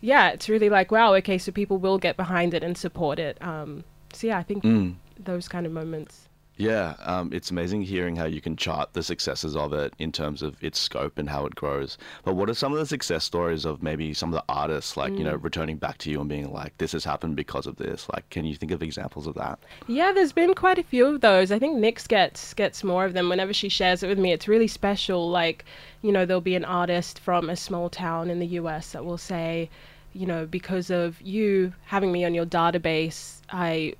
yeah, 0.00 0.30
it's 0.30 0.48
really 0.48 0.68
like 0.68 0.90
wow, 0.90 1.14
okay, 1.14 1.38
so 1.38 1.52
people 1.52 1.78
will 1.78 1.98
get 1.98 2.16
behind 2.16 2.54
it 2.54 2.62
and 2.62 2.76
support 2.76 3.18
it. 3.18 3.36
Um, 3.42 3.84
so 4.12 4.26
yeah, 4.26 4.38
I 4.38 4.42
think 4.42 4.64
Mm. 4.64 4.94
those 5.18 5.48
kind 5.48 5.66
of 5.66 5.72
moments. 5.72 6.27
Yeah, 6.58 6.96
um, 7.04 7.32
it's 7.32 7.52
amazing 7.52 7.82
hearing 7.82 8.16
how 8.16 8.24
you 8.24 8.40
can 8.40 8.56
chart 8.56 8.92
the 8.92 9.02
successes 9.02 9.54
of 9.54 9.72
it 9.72 9.94
in 10.00 10.10
terms 10.10 10.42
of 10.42 10.62
its 10.62 10.78
scope 10.78 11.16
and 11.16 11.30
how 11.30 11.46
it 11.46 11.54
grows. 11.54 11.96
But 12.24 12.34
what 12.34 12.50
are 12.50 12.54
some 12.54 12.72
of 12.72 12.80
the 12.80 12.86
success 12.86 13.22
stories 13.22 13.64
of 13.64 13.80
maybe 13.80 14.12
some 14.12 14.30
of 14.30 14.34
the 14.34 14.44
artists, 14.52 14.96
like, 14.96 15.12
you 15.12 15.22
know, 15.22 15.36
returning 15.36 15.76
back 15.76 15.98
to 15.98 16.10
you 16.10 16.20
and 16.20 16.28
being 16.28 16.52
like, 16.52 16.76
this 16.78 16.92
has 16.92 17.04
happened 17.04 17.36
because 17.36 17.68
of 17.68 17.76
this? 17.76 18.08
Like, 18.12 18.28
can 18.30 18.44
you 18.44 18.56
think 18.56 18.72
of 18.72 18.82
examples 18.82 19.28
of 19.28 19.36
that? 19.36 19.60
Yeah, 19.86 20.10
there's 20.10 20.32
been 20.32 20.52
quite 20.54 20.80
a 20.80 20.82
few 20.82 21.06
of 21.06 21.20
those. 21.20 21.52
I 21.52 21.60
think 21.60 21.78
Niks 21.78 22.08
gets 22.08 22.52
gets 22.54 22.82
more 22.82 23.04
of 23.04 23.12
them 23.12 23.28
whenever 23.28 23.52
she 23.52 23.68
shares 23.68 24.02
it 24.02 24.08
with 24.08 24.18
me. 24.18 24.32
It's 24.32 24.48
really 24.48 24.66
special. 24.66 25.30
Like, 25.30 25.64
you 26.02 26.10
know, 26.10 26.26
there'll 26.26 26.40
be 26.40 26.56
an 26.56 26.64
artist 26.64 27.20
from 27.20 27.48
a 27.48 27.56
small 27.56 27.88
town 27.88 28.30
in 28.30 28.40
the 28.40 28.46
US 28.58 28.92
that 28.92 29.04
will 29.04 29.18
say, 29.18 29.70
you 30.12 30.26
know, 30.26 30.44
because 30.44 30.90
of 30.90 31.20
you 31.22 31.72
having 31.84 32.10
me 32.10 32.24
on 32.24 32.34
your 32.34 32.46
database, 32.46 33.42
I 33.50 33.94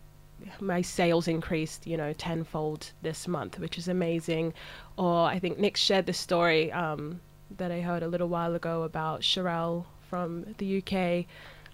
my 0.61 0.83
sales 0.83 1.29
increased, 1.29 1.87
you 1.87 1.97
know, 1.97 2.13
tenfold 2.13 2.93
this 3.03 3.29
month, 3.29 3.59
which 3.59 3.79
is 3.79 3.89
amazing. 3.89 4.55
Or 4.97 5.27
I 5.27 5.39
think 5.39 5.59
Niks 5.59 5.77
shared 5.77 6.07
the 6.07 6.13
story 6.13 6.73
um, 6.73 7.21
that 7.57 7.71
I 7.71 7.81
heard 7.81 8.03
a 8.03 8.09
little 8.09 8.29
while 8.29 8.55
ago 8.55 8.83
about 8.83 9.23
Sherelle 9.23 9.87
from 10.09 10.55
the 10.59 10.83
UK. 10.83 11.27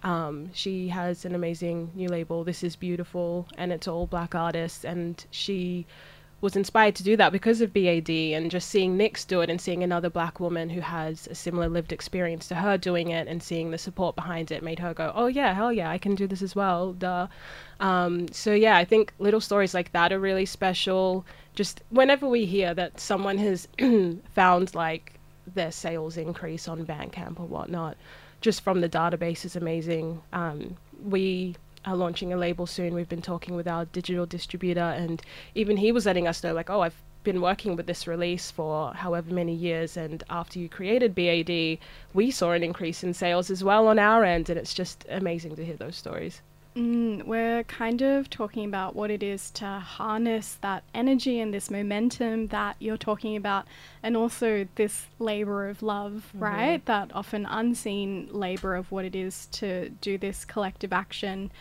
Um, 0.02 0.50
she 0.52 0.88
has 0.88 1.24
an 1.24 1.34
amazing 1.34 1.90
new 1.94 2.08
label, 2.08 2.44
This 2.44 2.62
Is 2.62 2.76
Beautiful, 2.76 3.48
and 3.56 3.72
it's 3.72 3.88
all 3.88 4.06
black 4.06 4.34
artists. 4.34 4.84
And 4.84 5.24
she 5.30 5.86
was 6.44 6.56
inspired 6.56 6.94
to 6.94 7.02
do 7.02 7.16
that 7.16 7.32
because 7.32 7.62
of 7.62 7.72
BAD 7.72 8.10
and 8.10 8.50
just 8.50 8.68
seeing 8.68 8.98
Niks 8.98 9.26
do 9.26 9.40
it 9.40 9.48
and 9.48 9.58
seeing 9.58 9.82
another 9.82 10.10
black 10.10 10.38
woman 10.38 10.68
who 10.68 10.82
has 10.82 11.26
a 11.28 11.34
similar 11.34 11.70
lived 11.70 11.90
experience 11.90 12.46
to 12.48 12.54
her 12.56 12.76
doing 12.76 13.08
it 13.08 13.26
and 13.26 13.42
seeing 13.42 13.70
the 13.70 13.78
support 13.78 14.14
behind 14.14 14.52
it 14.52 14.62
made 14.62 14.78
her 14.78 14.92
go, 14.92 15.10
oh 15.14 15.26
yeah, 15.26 15.54
hell 15.54 15.72
yeah, 15.72 15.88
I 15.88 15.96
can 15.96 16.14
do 16.14 16.26
this 16.26 16.42
as 16.42 16.54
well, 16.54 16.92
duh. 16.92 17.28
Um, 17.80 18.28
so 18.30 18.52
yeah, 18.52 18.76
I 18.76 18.84
think 18.84 19.14
little 19.18 19.40
stories 19.40 19.72
like 19.72 19.92
that 19.92 20.12
are 20.12 20.20
really 20.20 20.44
special. 20.44 21.24
Just 21.54 21.80
whenever 21.88 22.28
we 22.28 22.44
hear 22.44 22.74
that 22.74 23.00
someone 23.00 23.38
has 23.38 23.66
found 24.34 24.74
like 24.74 25.14
their 25.54 25.72
sales 25.72 26.18
increase 26.18 26.68
on 26.68 26.84
Bandcamp 26.84 27.40
or 27.40 27.46
whatnot, 27.46 27.96
just 28.42 28.60
from 28.60 28.82
the 28.82 28.88
database 28.88 29.46
is 29.46 29.56
amazing. 29.56 30.20
Um, 30.34 30.76
we 31.02 31.56
are 31.86 31.96
launching 31.96 32.32
a 32.32 32.36
label 32.36 32.66
soon. 32.66 32.94
We've 32.94 33.08
been 33.08 33.22
talking 33.22 33.54
with 33.54 33.68
our 33.68 33.84
digital 33.86 34.26
distributor, 34.26 34.80
and 34.80 35.20
even 35.54 35.76
he 35.76 35.92
was 35.92 36.06
letting 36.06 36.26
us 36.26 36.42
know, 36.42 36.52
like, 36.52 36.70
oh, 36.70 36.80
I've 36.80 37.02
been 37.24 37.40
working 37.40 37.74
with 37.74 37.86
this 37.86 38.06
release 38.06 38.50
for 38.50 38.92
however 38.92 39.32
many 39.32 39.54
years, 39.54 39.96
and 39.96 40.22
after 40.28 40.58
you 40.58 40.68
created 40.68 41.14
BAD, 41.14 41.78
we 42.12 42.30
saw 42.30 42.52
an 42.52 42.62
increase 42.62 43.02
in 43.02 43.14
sales 43.14 43.50
as 43.50 43.64
well 43.64 43.88
on 43.88 43.98
our 43.98 44.24
end, 44.24 44.50
and 44.50 44.58
it's 44.58 44.74
just 44.74 45.04
amazing 45.08 45.56
to 45.56 45.64
hear 45.64 45.76
those 45.76 45.96
stories. 45.96 46.42
Mm, 46.76 47.22
we're 47.24 47.62
kind 47.64 48.02
of 48.02 48.28
talking 48.28 48.64
about 48.64 48.96
what 48.96 49.08
it 49.08 49.22
is 49.22 49.48
to 49.52 49.64
harness 49.64 50.58
that 50.60 50.82
energy 50.92 51.38
and 51.38 51.54
this 51.54 51.70
momentum 51.70 52.48
that 52.48 52.74
you're 52.80 52.96
talking 52.96 53.36
about, 53.36 53.66
and 54.02 54.16
also 54.16 54.66
this 54.74 55.06
labor 55.20 55.68
of 55.68 55.84
love, 55.84 56.32
right? 56.34 56.84
That 56.86 57.12
often 57.14 57.46
unseen 57.46 58.28
labor 58.32 58.74
of 58.74 58.90
what 58.90 59.04
it 59.04 59.14
is 59.14 59.46
to 59.52 59.90
do 59.90 60.18
this 60.18 60.44
collective 60.44 60.92
action. 60.92 61.52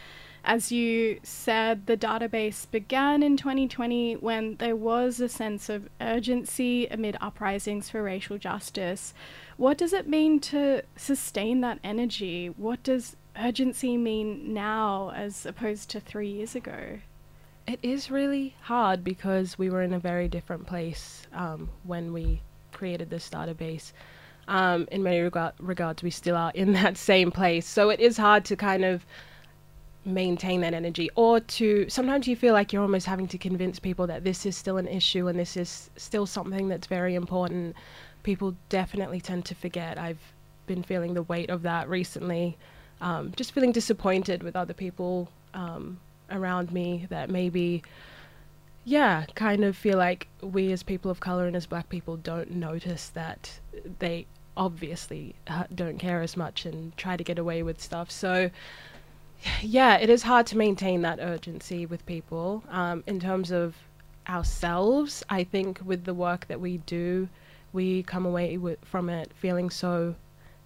As 0.45 0.71
you 0.71 1.19
said, 1.23 1.85
the 1.85 1.95
database 1.95 2.69
began 2.69 3.21
in 3.21 3.37
2020 3.37 4.15
when 4.15 4.55
there 4.55 4.75
was 4.75 5.19
a 5.19 5.29
sense 5.29 5.69
of 5.69 5.87
urgency 6.01 6.87
amid 6.87 7.17
uprisings 7.21 7.89
for 7.89 8.01
racial 8.01 8.39
justice. 8.39 9.13
What 9.57 9.77
does 9.77 9.93
it 9.93 10.09
mean 10.09 10.39
to 10.41 10.81
sustain 10.97 11.61
that 11.61 11.79
energy? 11.83 12.47
What 12.47 12.81
does 12.83 13.15
urgency 13.37 13.97
mean 13.97 14.53
now 14.53 15.11
as 15.15 15.45
opposed 15.45 15.89
to 15.91 15.99
three 15.99 16.29
years 16.29 16.55
ago? 16.55 16.99
It 17.65 17.79
is 17.81 18.11
really 18.11 18.55
hard 18.61 19.03
because 19.03 19.57
we 19.57 19.69
were 19.69 19.81
in 19.81 19.93
a 19.93 19.99
very 19.99 20.27
different 20.27 20.67
place 20.67 21.25
um, 21.33 21.69
when 21.83 22.11
we 22.11 22.41
created 22.71 23.09
this 23.09 23.29
database. 23.29 23.93
Um, 24.47 24.87
in 24.91 25.03
many 25.03 25.21
rega- 25.21 25.53
regards, 25.59 26.03
we 26.03 26.09
still 26.09 26.35
are 26.35 26.51
in 26.53 26.73
that 26.81 26.97
same 26.97 27.31
place. 27.31 27.65
So 27.65 27.89
it 27.89 27.99
is 27.99 28.17
hard 28.17 28.45
to 28.45 28.55
kind 28.55 28.83
of 28.83 29.05
maintain 30.05 30.61
that 30.61 30.73
energy 30.73 31.09
or 31.15 31.39
to 31.39 31.87
sometimes 31.87 32.27
you 32.27 32.35
feel 32.35 32.53
like 32.53 32.73
you're 32.73 32.81
almost 32.81 33.05
having 33.05 33.27
to 33.27 33.37
convince 33.37 33.79
people 33.79 34.05
that 34.05 34.23
this 34.23 34.45
is 34.45 34.57
still 34.57 34.75
an 34.77 34.87
issue 34.87 35.27
and 35.29 35.39
this 35.39 35.55
is 35.55 35.89
still 35.95 36.25
something 36.25 36.67
that's 36.67 36.87
very 36.87 37.15
important 37.15 37.73
people 38.21 38.53
definitely 38.67 39.21
tend 39.21 39.45
to 39.45 39.55
forget 39.55 39.97
i've 39.97 40.33
been 40.67 40.83
feeling 40.83 41.13
the 41.13 41.23
weight 41.23 41.49
of 41.49 41.61
that 41.61 41.87
recently 41.87 42.57
um, 43.03 43.31
just 43.35 43.51
feeling 43.51 43.71
disappointed 43.71 44.41
with 44.41 44.55
other 44.55 44.73
people 44.73 45.29
um, 45.53 45.99
around 46.31 46.71
me 46.71 47.05
that 47.09 47.29
maybe 47.29 47.83
yeah 48.85 49.25
kind 49.35 49.63
of 49.63 49.77
feel 49.77 49.97
like 49.97 50.27
we 50.41 50.71
as 50.71 50.83
people 50.83 51.09
of 51.09 51.19
color 51.19 51.45
and 51.47 51.55
as 51.55 51.65
black 51.65 51.87
people 51.89 52.17
don't 52.17 52.51
notice 52.51 53.09
that 53.09 53.59
they 53.99 54.25
obviously 54.57 55.35
uh, 55.47 55.63
don't 55.73 55.97
care 55.97 56.21
as 56.21 56.35
much 56.35 56.65
and 56.65 56.95
try 56.97 57.15
to 57.15 57.23
get 57.23 57.37
away 57.37 57.63
with 57.63 57.79
stuff 57.81 58.09
so 58.11 58.49
yeah, 59.61 59.97
it 59.97 60.09
is 60.09 60.23
hard 60.23 60.45
to 60.47 60.57
maintain 60.57 61.01
that 61.01 61.19
urgency 61.21 61.85
with 61.85 62.05
people. 62.05 62.63
Um, 62.69 63.03
in 63.07 63.19
terms 63.19 63.51
of 63.51 63.75
ourselves, 64.27 65.23
I 65.29 65.43
think 65.43 65.81
with 65.83 66.05
the 66.05 66.13
work 66.13 66.47
that 66.47 66.59
we 66.59 66.77
do, 66.79 67.27
we 67.73 68.03
come 68.03 68.25
away 68.25 68.57
with, 68.57 68.79
from 68.85 69.09
it 69.09 69.31
feeling 69.33 69.69
so 69.69 70.15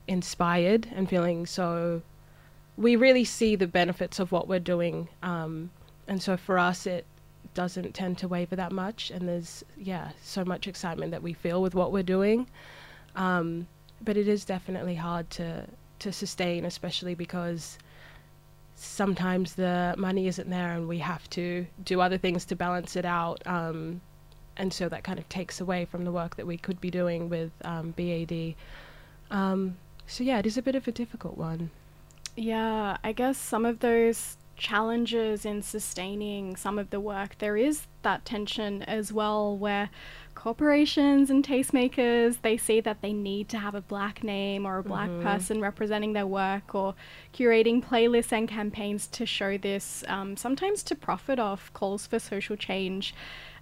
inspired 0.07 0.87
and 0.93 1.09
feeling 1.09 1.45
so. 1.45 2.01
We 2.77 2.95
really 2.95 3.23
see 3.23 3.55
the 3.55 3.67
benefits 3.67 4.19
of 4.19 4.31
what 4.31 4.47
we're 4.47 4.59
doing, 4.59 5.09
um, 5.23 5.71
and 6.07 6.21
so 6.21 6.37
for 6.37 6.59
us, 6.59 6.85
it 6.85 7.05
doesn't 7.53 7.93
tend 7.93 8.19
to 8.19 8.27
waver 8.27 8.55
that 8.55 8.71
much. 8.71 9.09
And 9.09 9.27
there's 9.27 9.63
yeah, 9.75 10.11
so 10.21 10.45
much 10.45 10.67
excitement 10.67 11.11
that 11.11 11.23
we 11.23 11.33
feel 11.33 11.61
with 11.61 11.73
what 11.73 11.91
we're 11.91 12.03
doing. 12.03 12.47
Um, 13.15 13.67
but 14.01 14.15
it 14.15 14.27
is 14.27 14.45
definitely 14.45 14.95
hard 14.95 15.29
to 15.31 15.65
to 15.99 16.11
sustain, 16.11 16.65
especially 16.65 17.15
because 17.15 17.79
sometimes 18.75 19.55
the 19.55 19.95
money 19.97 20.27
isn't 20.27 20.49
there 20.49 20.71
and 20.73 20.87
we 20.87 20.99
have 20.99 21.27
to 21.31 21.65
do 21.83 21.99
other 21.99 22.19
things 22.19 22.45
to 22.45 22.55
balance 22.55 22.95
it 22.95 23.05
out. 23.05 23.41
Um, 23.47 24.01
and 24.55 24.71
so 24.71 24.87
that 24.89 25.03
kind 25.03 25.17
of 25.17 25.27
takes 25.29 25.59
away 25.59 25.85
from 25.85 26.05
the 26.05 26.11
work 26.11 26.35
that 26.35 26.45
we 26.45 26.57
could 26.57 26.79
be 26.79 26.91
doing 26.91 27.29
with 27.29 27.51
um, 27.63 27.95
BAD. 27.97 28.53
Um, 29.31 29.77
so 30.05 30.23
yeah, 30.23 30.37
it 30.37 30.45
is 30.45 30.57
a 30.57 30.61
bit 30.61 30.75
of 30.75 30.87
a 30.87 30.91
difficult 30.91 31.37
one. 31.37 31.71
Yeah, 32.37 32.97
I 33.03 33.13
guess 33.13 33.35
some 33.35 33.65
of 33.65 33.79
those 33.79 34.37
challenges 34.57 35.43
in 35.43 35.61
sustaining 35.63 36.55
some 36.55 36.77
of 36.77 36.91
the 36.91 36.99
work, 36.99 37.37
there 37.39 37.57
is 37.57 37.87
that 38.03 38.25
tension 38.25 38.83
as 38.83 39.11
well 39.11 39.57
where 39.57 39.89
corporations 40.35 41.31
and 41.31 41.43
tastemakers 41.43 42.37
they 42.43 42.55
see 42.57 42.79
that 42.79 43.01
they 43.01 43.11
need 43.11 43.49
to 43.49 43.57
have 43.57 43.73
a 43.73 43.81
black 43.81 44.23
name 44.23 44.67
or 44.67 44.77
a 44.77 44.83
black 44.83 45.09
person 45.23 45.59
representing 45.59 46.13
their 46.13 46.27
work 46.27 46.75
or 46.75 46.93
curating 47.33 47.83
playlists 47.83 48.31
and 48.31 48.47
campaigns 48.47 49.07
to 49.07 49.25
show 49.25 49.57
this 49.57 50.03
um, 50.07 50.37
sometimes 50.37 50.83
to 50.83 50.95
profit 50.95 51.39
off 51.39 51.73
calls 51.73 52.05
for 52.05 52.19
social 52.19 52.55
change 52.55 53.15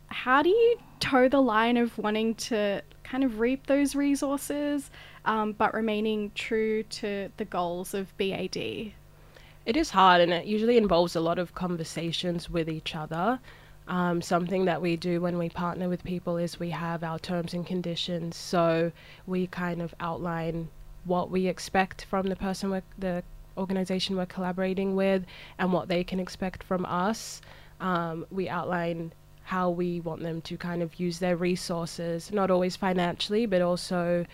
how 0.07 0.41
do 0.41 0.50
you 0.50 0.77
toe 1.00 1.27
the 1.27 1.41
line 1.41 1.77
of 1.77 1.97
wanting 1.97 2.35
to 2.35 2.81
kind 3.03 3.24
of 3.24 3.39
reap 3.39 3.67
those 3.67 3.95
resources 3.95 4.89
um, 5.25 5.53
but 5.53 5.74
remaining 5.74 6.31
true 6.35 6.83
to 6.83 7.29
the 7.38 7.45
goals 7.45 7.93
of 7.93 8.15
bad 8.17 8.55
It 8.57 9.77
is 9.77 9.89
hard 9.89 10.21
and 10.21 10.31
it 10.31 10.45
usually 10.45 10.77
involves 10.77 11.15
a 11.15 11.19
lot 11.19 11.39
of 11.39 11.53
conversations 11.55 12.50
with 12.50 12.69
each 12.69 12.95
other. 12.95 13.39
Um, 13.88 14.21
something 14.21 14.65
that 14.65 14.81
we 14.81 14.95
do 14.95 15.21
when 15.21 15.38
we 15.38 15.50
partner 15.50 15.89
with 15.89 16.03
people 16.03 16.38
is 16.38 16.59
we 16.59 16.71
have 16.71 17.03
our 17.03 17.19
terms 17.19 17.53
and 17.53 17.65
conditions. 17.65 18.35
So 18.35 18.91
we 19.27 19.47
kind 19.47 19.81
of 19.81 19.93
outline 20.00 20.69
what 21.03 21.29
we 21.29 21.47
expect 21.47 22.05
from 22.05 22.27
the 22.27 22.35
person, 22.35 22.71
we're, 22.71 22.83
the 22.97 23.24
organization 23.57 24.17
we're 24.17 24.25
collaborating 24.25 24.95
with, 24.95 25.24
and 25.59 25.71
what 25.71 25.88
they 25.88 26.03
can 26.03 26.19
expect 26.19 26.63
from 26.63 26.85
us. 26.85 27.41
Um, 27.79 28.25
we 28.31 28.50
outline 28.50 29.13
how 29.46 29.70
we 29.70 30.02
want 30.02 30.24
them 30.24 30.42
to 30.42 30.58
kind 30.58 30.82
of 30.82 31.00
use 31.00 31.20
their 31.20 31.36
resources, 31.36 32.32
not 32.32 32.50
always 32.50 32.75
financially, 32.75 33.46
but 33.46 33.62
also 33.62 34.25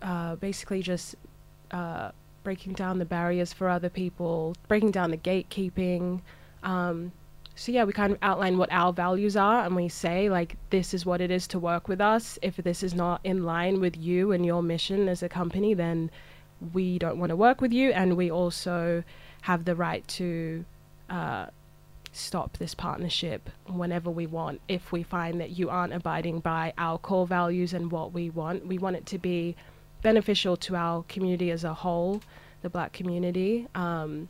uh, 0.00 0.36
basically 0.36 0.82
just 0.82 1.14
uh, 1.70 2.10
breaking 2.42 2.72
down 2.72 2.98
the 2.98 3.04
barriers 3.04 3.52
for 3.52 3.68
other 3.68 3.90
people, 3.90 4.56
breaking 4.68 4.90
down 4.90 5.10
the 5.10 5.18
gatekeeping. 5.18 6.22
Um, 6.62 7.12
so 7.54 7.72
yeah, 7.72 7.84
we 7.84 7.92
kind 7.92 8.10
of 8.10 8.18
outline 8.22 8.56
what 8.56 8.72
our 8.72 8.90
values 8.90 9.36
are, 9.36 9.66
and 9.66 9.76
we 9.76 9.90
say 9.90 10.30
like 10.30 10.56
this 10.70 10.94
is 10.94 11.04
what 11.04 11.20
it 11.20 11.30
is 11.30 11.46
to 11.48 11.58
work 11.58 11.86
with 11.86 12.00
us. 12.00 12.38
If 12.40 12.56
this 12.56 12.82
is 12.82 12.94
not 12.94 13.20
in 13.24 13.44
line 13.44 13.80
with 13.80 13.98
you 13.98 14.32
and 14.32 14.46
your 14.46 14.62
mission 14.62 15.08
as 15.08 15.22
a 15.22 15.28
company, 15.28 15.74
then 15.74 16.10
we 16.72 16.98
don't 16.98 17.18
want 17.18 17.28
to 17.28 17.36
work 17.36 17.60
with 17.60 17.72
you, 17.72 17.92
and 17.92 18.16
we 18.16 18.30
also 18.30 19.04
have 19.42 19.66
the 19.66 19.76
right 19.76 20.08
to 20.08 20.64
uh, 21.10 21.46
stop 22.12 22.58
this 22.58 22.74
partnership 22.74 23.48
whenever 23.66 24.10
we 24.10 24.26
want 24.26 24.60
if 24.68 24.92
we 24.92 25.02
find 25.02 25.40
that 25.40 25.58
you 25.58 25.70
aren't 25.70 25.94
abiding 25.94 26.40
by 26.40 26.72
our 26.76 26.98
core 26.98 27.26
values 27.26 27.72
and 27.72 27.90
what 27.90 28.12
we 28.12 28.28
want. 28.28 28.66
We 28.66 28.78
want 28.78 28.96
it 28.96 29.06
to 29.06 29.18
be 29.18 29.56
beneficial 30.02 30.56
to 30.58 30.76
our 30.76 31.04
community 31.04 31.50
as 31.50 31.64
a 31.64 31.72
whole, 31.72 32.22
the 32.60 32.68
black 32.68 32.92
community. 32.92 33.66
Um, 33.74 34.28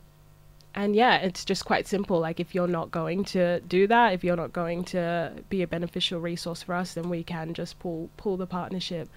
and 0.73 0.95
yeah, 0.95 1.17
it's 1.17 1.45
just 1.45 1.65
quite 1.65 1.85
simple. 1.87 2.19
Like 2.19 2.39
if 2.39 2.55
you're 2.55 2.67
not 2.67 2.89
going 2.89 3.25
to 3.25 3.59
do 3.61 3.85
that, 3.87 4.13
if 4.13 4.23
you're 4.23 4.37
not 4.37 4.53
going 4.53 4.85
to 4.85 5.33
be 5.49 5.61
a 5.61 5.67
beneficial 5.67 6.19
resource 6.19 6.63
for 6.63 6.73
us, 6.73 6.93
then 6.93 7.09
we 7.09 7.23
can 7.23 7.53
just 7.53 7.77
pull 7.79 8.09
pull 8.17 8.37
the 8.37 8.47
partnership. 8.47 9.09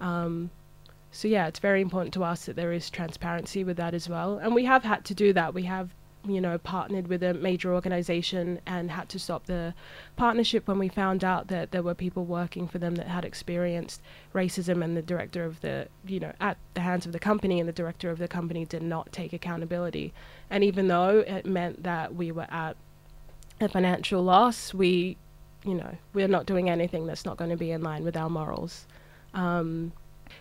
Um, 0.00 0.50
so 1.10 1.28
yeah, 1.28 1.46
it's 1.46 1.58
very 1.58 1.80
important 1.80 2.14
to 2.14 2.24
us 2.24 2.46
that 2.46 2.56
there 2.56 2.72
is 2.72 2.88
transparency 2.90 3.64
with 3.64 3.76
that 3.76 3.92
as 3.92 4.08
well, 4.08 4.38
and 4.38 4.54
we 4.54 4.64
have 4.64 4.84
had 4.84 5.04
to 5.06 5.14
do 5.14 5.32
that. 5.32 5.52
We 5.52 5.64
have 5.64 5.90
you 6.26 6.40
know 6.40 6.58
partnered 6.58 7.08
with 7.08 7.22
a 7.22 7.34
major 7.34 7.74
organization 7.74 8.60
and 8.66 8.90
had 8.90 9.08
to 9.08 9.18
stop 9.18 9.46
the 9.46 9.74
partnership 10.16 10.66
when 10.66 10.78
we 10.78 10.88
found 10.88 11.22
out 11.22 11.48
that 11.48 11.70
there 11.70 11.82
were 11.82 11.94
people 11.94 12.24
working 12.24 12.66
for 12.66 12.78
them 12.78 12.94
that 12.94 13.06
had 13.06 13.24
experienced 13.24 14.00
racism 14.34 14.82
and 14.82 14.96
the 14.96 15.02
director 15.02 15.44
of 15.44 15.60
the 15.60 15.88
you 16.06 16.20
know 16.20 16.32
at 16.40 16.56
the 16.74 16.80
hands 16.80 17.06
of 17.06 17.12
the 17.12 17.18
company 17.18 17.60
and 17.60 17.68
the 17.68 17.72
director 17.72 18.10
of 18.10 18.18
the 18.18 18.28
company 18.28 18.64
did 18.64 18.82
not 18.82 19.12
take 19.12 19.32
accountability. 19.32 20.12
And 20.50 20.64
even 20.64 20.88
though 20.88 21.20
it 21.26 21.46
meant 21.46 21.82
that 21.82 22.14
we 22.14 22.32
were 22.32 22.46
at 22.50 22.76
a 23.60 23.68
financial 23.68 24.22
loss 24.22 24.74
we 24.74 25.16
you 25.64 25.74
know 25.74 25.96
we're 26.12 26.28
not 26.28 26.46
doing 26.46 26.68
anything 26.68 27.06
that's 27.06 27.24
not 27.24 27.36
going 27.36 27.50
to 27.50 27.56
be 27.56 27.70
in 27.70 27.82
line 27.82 28.04
with 28.04 28.16
our 28.16 28.30
morals. 28.30 28.86
Um, 29.32 29.92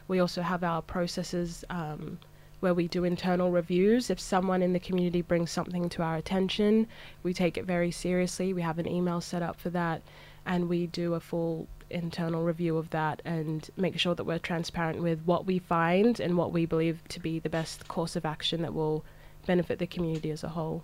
we 0.08 0.20
also 0.20 0.42
have 0.42 0.64
our 0.64 0.82
processes 0.82 1.66
um, 1.70 2.20
where 2.64 2.74
we 2.74 2.88
do 2.88 3.04
internal 3.04 3.52
reviews. 3.52 4.10
If 4.10 4.22
someone 4.22 4.62
in 4.62 4.72
the 4.72 4.80
community 4.80 5.22
brings 5.22 5.52
something 5.52 5.90
to 5.90 6.02
our 6.02 6.16
attention, 6.16 6.88
we 7.22 7.34
take 7.34 7.58
it 7.58 7.66
very 7.66 7.92
seriously. 7.92 8.54
We 8.54 8.62
have 8.62 8.80
an 8.80 8.88
email 8.88 9.20
set 9.20 9.42
up 9.42 9.60
for 9.60 9.70
that, 9.72 10.02
and 10.46 10.70
we 10.70 10.88
do 10.88 11.14
a 11.14 11.20
full 11.20 11.68
internal 11.90 12.42
review 12.42 12.78
of 12.78 12.90
that 12.92 13.22
and 13.26 13.70
make 13.76 14.00
sure 14.00 14.16
that 14.16 14.24
we're 14.24 14.40
transparent 14.40 15.02
with 15.02 15.22
what 15.26 15.46
we 15.46 15.60
find 15.60 16.22
and 16.22 16.38
what 16.38 16.54
we 16.54 16.66
believe 16.66 17.06
to 17.10 17.20
be 17.20 17.38
the 17.38 17.50
best 17.50 17.90
course 17.90 18.16
of 18.16 18.26
action 18.26 18.62
that 18.62 18.74
will 18.74 19.04
benefit 19.46 19.78
the 19.78 19.86
community 19.86 20.32
as 20.32 20.42
a 20.42 20.50
whole. 20.50 20.84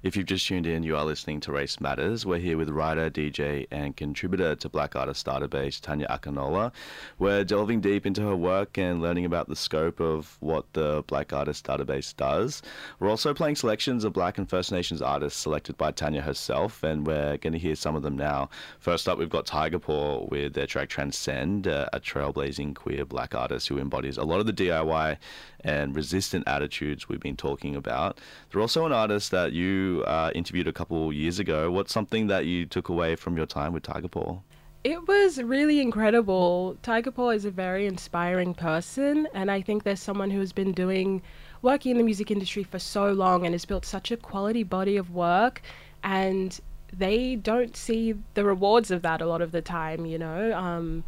If 0.00 0.16
you've 0.16 0.26
just 0.26 0.46
tuned 0.46 0.64
in, 0.64 0.84
you 0.84 0.96
are 0.96 1.04
listening 1.04 1.40
to 1.40 1.50
Race 1.50 1.80
Matters. 1.80 2.24
We're 2.24 2.38
here 2.38 2.56
with 2.56 2.68
writer, 2.68 3.10
DJ, 3.10 3.66
and 3.72 3.96
contributor 3.96 4.54
to 4.54 4.68
Black 4.68 4.94
Artist 4.94 5.26
Database, 5.26 5.80
Tanya 5.80 6.06
Akinola. 6.06 6.70
We're 7.18 7.42
delving 7.42 7.80
deep 7.80 8.06
into 8.06 8.22
her 8.22 8.36
work 8.36 8.78
and 8.78 9.02
learning 9.02 9.24
about 9.24 9.48
the 9.48 9.56
scope 9.56 9.98
of 9.98 10.36
what 10.38 10.72
the 10.72 11.02
Black 11.08 11.32
Artist 11.32 11.66
Database 11.66 12.16
does. 12.16 12.62
We're 13.00 13.08
also 13.10 13.34
playing 13.34 13.56
selections 13.56 14.04
of 14.04 14.12
Black 14.12 14.38
and 14.38 14.48
First 14.48 14.70
Nations 14.70 15.02
artists 15.02 15.40
selected 15.40 15.76
by 15.76 15.90
Tanya 15.90 16.20
herself, 16.20 16.84
and 16.84 17.04
we're 17.04 17.36
going 17.38 17.54
to 17.54 17.58
hear 17.58 17.74
some 17.74 17.96
of 17.96 18.04
them 18.04 18.16
now. 18.16 18.50
First 18.78 19.08
up, 19.08 19.18
we've 19.18 19.28
got 19.28 19.46
Tygapaw 19.46 20.30
with 20.30 20.52
their 20.54 20.66
track 20.68 20.90
Transcend, 20.90 21.66
uh, 21.66 21.88
a 21.92 21.98
trailblazing 21.98 22.76
queer 22.76 23.04
black 23.04 23.34
artist 23.34 23.66
who 23.66 23.80
embodies 23.80 24.16
a 24.16 24.22
lot 24.22 24.38
of 24.38 24.46
the 24.46 24.52
DIY 24.52 25.16
and 25.62 25.96
resistant 25.96 26.46
attitudes 26.46 27.08
we've 27.08 27.18
been 27.18 27.36
talking 27.36 27.74
about. 27.74 28.20
They're 28.52 28.60
also 28.60 28.86
an 28.86 28.92
artist 28.92 29.32
that 29.32 29.52
you 29.52 29.87
uh, 30.04 30.30
interviewed 30.34 30.68
a 30.68 30.72
couple 30.72 31.12
years 31.12 31.38
ago. 31.38 31.70
What's 31.70 31.92
something 31.92 32.28
that 32.28 32.46
you 32.46 32.66
took 32.66 32.88
away 32.88 33.16
from 33.16 33.36
your 33.36 33.46
time 33.46 33.72
with 33.72 33.82
Tygapaw? 33.82 34.40
It 34.84 35.08
was 35.08 35.42
really 35.42 35.80
incredible. 35.80 36.76
Tygapaw 36.82 37.34
is 37.34 37.44
a 37.44 37.50
very 37.50 37.86
inspiring 37.86 38.54
person, 38.54 39.26
and 39.34 39.50
I 39.50 39.60
think 39.60 39.82
there's 39.82 40.00
someone 40.00 40.30
who 40.30 40.40
has 40.40 40.52
been 40.52 40.72
doing 40.72 41.22
working 41.62 41.92
in 41.92 41.98
the 41.98 42.04
music 42.04 42.30
industry 42.30 42.62
for 42.62 42.78
so 42.78 43.12
long 43.12 43.44
and 43.44 43.54
has 43.54 43.64
built 43.64 43.84
such 43.84 44.10
a 44.10 44.16
quality 44.16 44.62
body 44.62 44.96
of 44.96 45.10
work, 45.10 45.62
and 46.02 46.60
they 46.96 47.36
don't 47.36 47.76
see 47.76 48.14
the 48.34 48.44
rewards 48.44 48.90
of 48.90 49.02
that 49.02 49.20
a 49.20 49.26
lot 49.26 49.42
of 49.42 49.52
the 49.52 49.62
time, 49.62 50.06
you 50.06 50.18
know. 50.18 50.56
Um, 50.56 51.04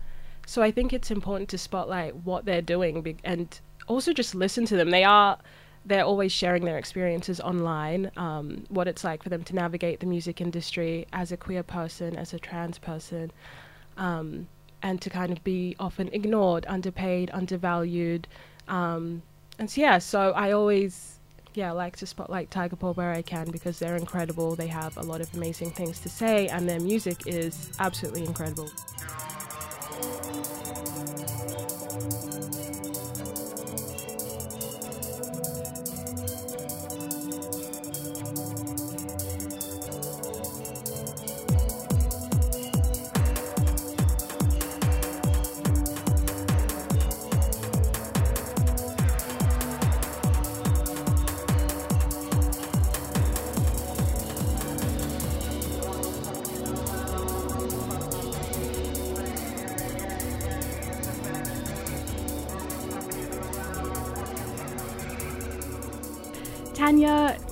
so 0.47 0.63
I 0.63 0.71
think 0.73 0.93
it's 0.93 1.11
important 1.11 1.49
to 1.51 1.59
spotlight 1.59 2.17
what 2.17 2.45
they're 2.45 2.61
doing 2.63 3.03
be- 3.03 3.17
and 3.23 3.59
also 3.87 4.13
just 4.13 4.35
listen 4.35 4.67
to 4.67 4.77
them. 4.77 4.91
They 4.91 5.05
are 5.05 5.39
they're 5.85 6.05
always 6.05 6.31
sharing 6.31 6.65
their 6.65 6.79
experiences 6.79 7.41
online, 7.41 8.11
um, 8.17 8.65
what 8.69 8.87
it's 8.87 9.03
like 9.03 9.23
for 9.23 9.29
them 9.29 9.43
to 9.45 9.55
navigate 9.55 10.01
the 10.01 10.07
music 10.07 10.41
industry 10.41 11.07
as 11.13 11.33
a 11.33 11.37
queer 11.37 11.63
person, 11.63 12.17
as 12.17 12.35
a 12.35 12.39
trans 12.39 12.79
person, 12.79 13.33
um, 13.97 14.47
and 14.83 15.01
to 15.01 15.11
kind 15.11 15.33
of 15.33 15.43
be 15.43 15.77
often 15.81 16.09
ignored, 16.13 16.67
underpaid, 16.69 17.31
undervalued. 17.33 18.29
Um, 18.69 19.23
and 19.59 19.71
so, 19.71 19.81
yeah, 19.81 19.99
so 19.99 20.33
I 20.33 20.53
always, 20.53 21.19
yeah, 21.55 21.73
like 21.73 21.97
to 21.97 22.07
spotlight 22.07 22.51
Tygapaw 22.51 22.97
where 22.97 23.13
I 23.13 23.23
can 23.23 23.51
because 23.51 23.79
they're 23.79 23.97
incredible. 23.97 24.57
They 24.57 24.69
have 24.69 24.97
a 24.97 25.03
lot 25.03 25.21
of 25.21 25.33
amazing 25.35 25.71
things 25.71 25.99
to 26.01 26.09
say, 26.09 26.49
and 26.49 26.69
their 26.69 26.81
music 26.81 27.27
is 27.27 27.71
absolutely 27.79 28.25
incredible. 28.25 28.71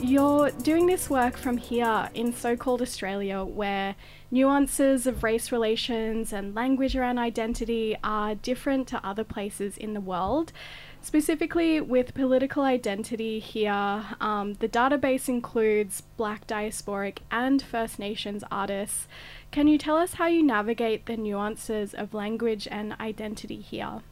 You're 0.00 0.50
doing 0.50 0.86
this 0.86 1.10
work 1.10 1.36
from 1.36 1.56
here 1.56 2.08
in 2.14 2.32
so 2.32 2.56
called 2.56 2.80
Australia 2.80 3.44
where 3.44 3.96
nuances 4.30 5.06
of 5.06 5.24
race 5.24 5.50
relations 5.50 6.32
and 6.32 6.54
language 6.54 6.94
around 6.94 7.18
identity 7.18 7.96
are 8.04 8.34
different 8.36 8.86
to 8.88 9.04
other 9.04 9.24
places 9.24 9.76
in 9.76 9.94
the 9.94 10.00
world. 10.00 10.52
Specifically, 11.00 11.80
with 11.80 12.14
political 12.14 12.62
identity 12.62 13.38
here, 13.38 14.04
um, 14.20 14.54
the 14.54 14.68
database 14.68 15.28
includes 15.28 16.02
Black 16.16 16.46
diasporic 16.46 17.18
and 17.30 17.62
First 17.62 17.98
Nations 17.98 18.44
artists. 18.50 19.08
Can 19.50 19.66
you 19.68 19.78
tell 19.78 19.96
us 19.96 20.14
how 20.14 20.26
you 20.26 20.42
navigate 20.42 21.06
the 21.06 21.16
nuances 21.16 21.94
of 21.94 22.14
language 22.14 22.68
and 22.70 22.94
identity 23.00 23.60
here? 23.60 24.02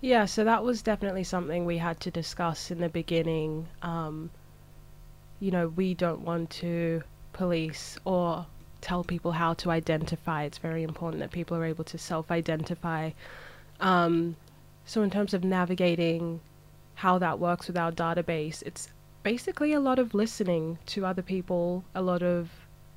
Yeah, 0.00 0.24
so 0.24 0.44
that 0.44 0.64
was 0.64 0.82
definitely 0.82 1.24
something 1.24 1.64
we 1.64 1.78
had 1.78 2.00
to 2.00 2.10
discuss 2.10 2.70
in 2.70 2.80
the 2.80 2.88
beginning. 2.88 3.68
Um, 3.82 4.30
you 5.42 5.50
know, 5.50 5.66
we 5.74 5.92
don't 5.92 6.20
want 6.20 6.50
to 6.50 7.02
police 7.32 7.98
or 8.04 8.46
tell 8.80 9.02
people 9.02 9.32
how 9.32 9.54
to 9.54 9.72
identify. 9.72 10.44
It's 10.44 10.58
very 10.58 10.84
important 10.84 11.18
that 11.18 11.32
people 11.32 11.56
are 11.56 11.64
able 11.64 11.82
to 11.82 11.98
self 11.98 12.30
identify. 12.30 13.10
Um, 13.80 14.36
so, 14.86 15.02
in 15.02 15.10
terms 15.10 15.34
of 15.34 15.42
navigating 15.42 16.40
how 16.94 17.18
that 17.18 17.40
works 17.40 17.66
with 17.66 17.76
our 17.76 17.90
database, 17.90 18.62
it's 18.62 18.90
basically 19.24 19.72
a 19.72 19.80
lot 19.80 19.98
of 19.98 20.14
listening 20.14 20.78
to 20.86 21.04
other 21.04 21.22
people, 21.22 21.84
a 21.96 22.02
lot 22.02 22.22
of 22.22 22.48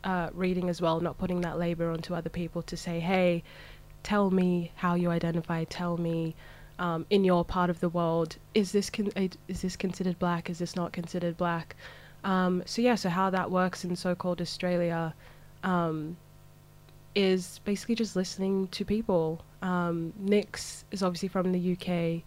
uh, 0.04 0.30
reading 0.32 0.70
as 0.70 0.80
well, 0.80 1.00
not 1.00 1.18
putting 1.18 1.42
that 1.42 1.58
labor 1.58 1.90
onto 1.90 2.14
other 2.14 2.30
people 2.30 2.62
to 2.62 2.78
say, 2.78 3.00
hey, 3.00 3.42
tell 4.04 4.30
me 4.30 4.72
how 4.76 4.94
you 4.94 5.10
identify, 5.10 5.64
tell 5.64 5.98
me 5.98 6.36
um, 6.78 7.08
in 7.10 7.24
your 7.24 7.44
part 7.44 7.72
of 7.72 7.80
the 7.80 7.90
world 7.90 8.38
is 8.54 8.72
this 8.72 8.92
con- 8.92 9.12
is 9.48 9.62
this 9.62 9.76
considered 9.76 10.20
black 10.20 10.50
is 10.50 10.60
this 10.60 10.76
not 10.76 10.92
considered 10.92 11.38
black 11.38 11.76
um, 12.26 12.62
so 12.66 12.82
yeah 12.82 12.96
so 12.96 13.08
how 13.08 13.30
that 13.30 13.50
works 13.50 13.86
in 13.86 13.96
so-called 13.96 14.42
australia 14.42 15.14
um, 15.64 16.18
is 17.16 17.60
basically 17.64 17.96
just 17.96 18.16
listening 18.16 18.68
to 18.68 18.84
people. 18.84 19.42
Um, 19.62 20.14
niks 20.22 20.84
is 20.92 21.02
obviously 21.02 21.30
from 21.30 21.52
the 21.54 21.74
uk 21.74 22.22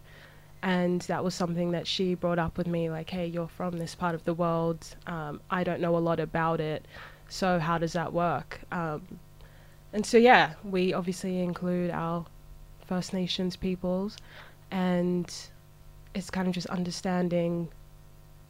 and 0.63 1.01
that 1.03 1.23
was 1.23 1.35
something 1.37 1.71
that 1.71 1.87
she 1.87 2.15
brought 2.15 2.39
up 2.39 2.59
with 2.59 2.67
me 2.67 2.91
like 2.91 3.11
hey 3.11 3.27
you're 3.27 3.47
from 3.47 3.79
this 3.79 3.95
part 3.95 4.15
of 4.15 4.25
the 4.25 4.35
world. 4.35 4.85
Um, 5.07 5.41
i 5.51 5.63
don't 5.63 5.81
know 5.81 5.97
a 5.97 5.99
lot 5.99 6.21
about 6.21 6.61
it. 6.61 6.87
So 7.29 7.59
how 7.59 7.77
does 7.79 7.93
that 7.93 8.13
work? 8.13 8.61
Um, 8.73 9.03
and 9.93 10.05
so 10.05 10.17
yeah 10.17 10.55
we 10.65 10.95
obviously 10.95 11.41
include 11.41 11.91
our 11.91 12.25
First 12.89 13.13
Nations 13.13 13.55
peoples, 13.55 14.17
and 14.71 15.31
it's 16.15 16.31
kind 16.31 16.49
of 16.49 16.55
just 16.55 16.67
understanding 16.69 17.69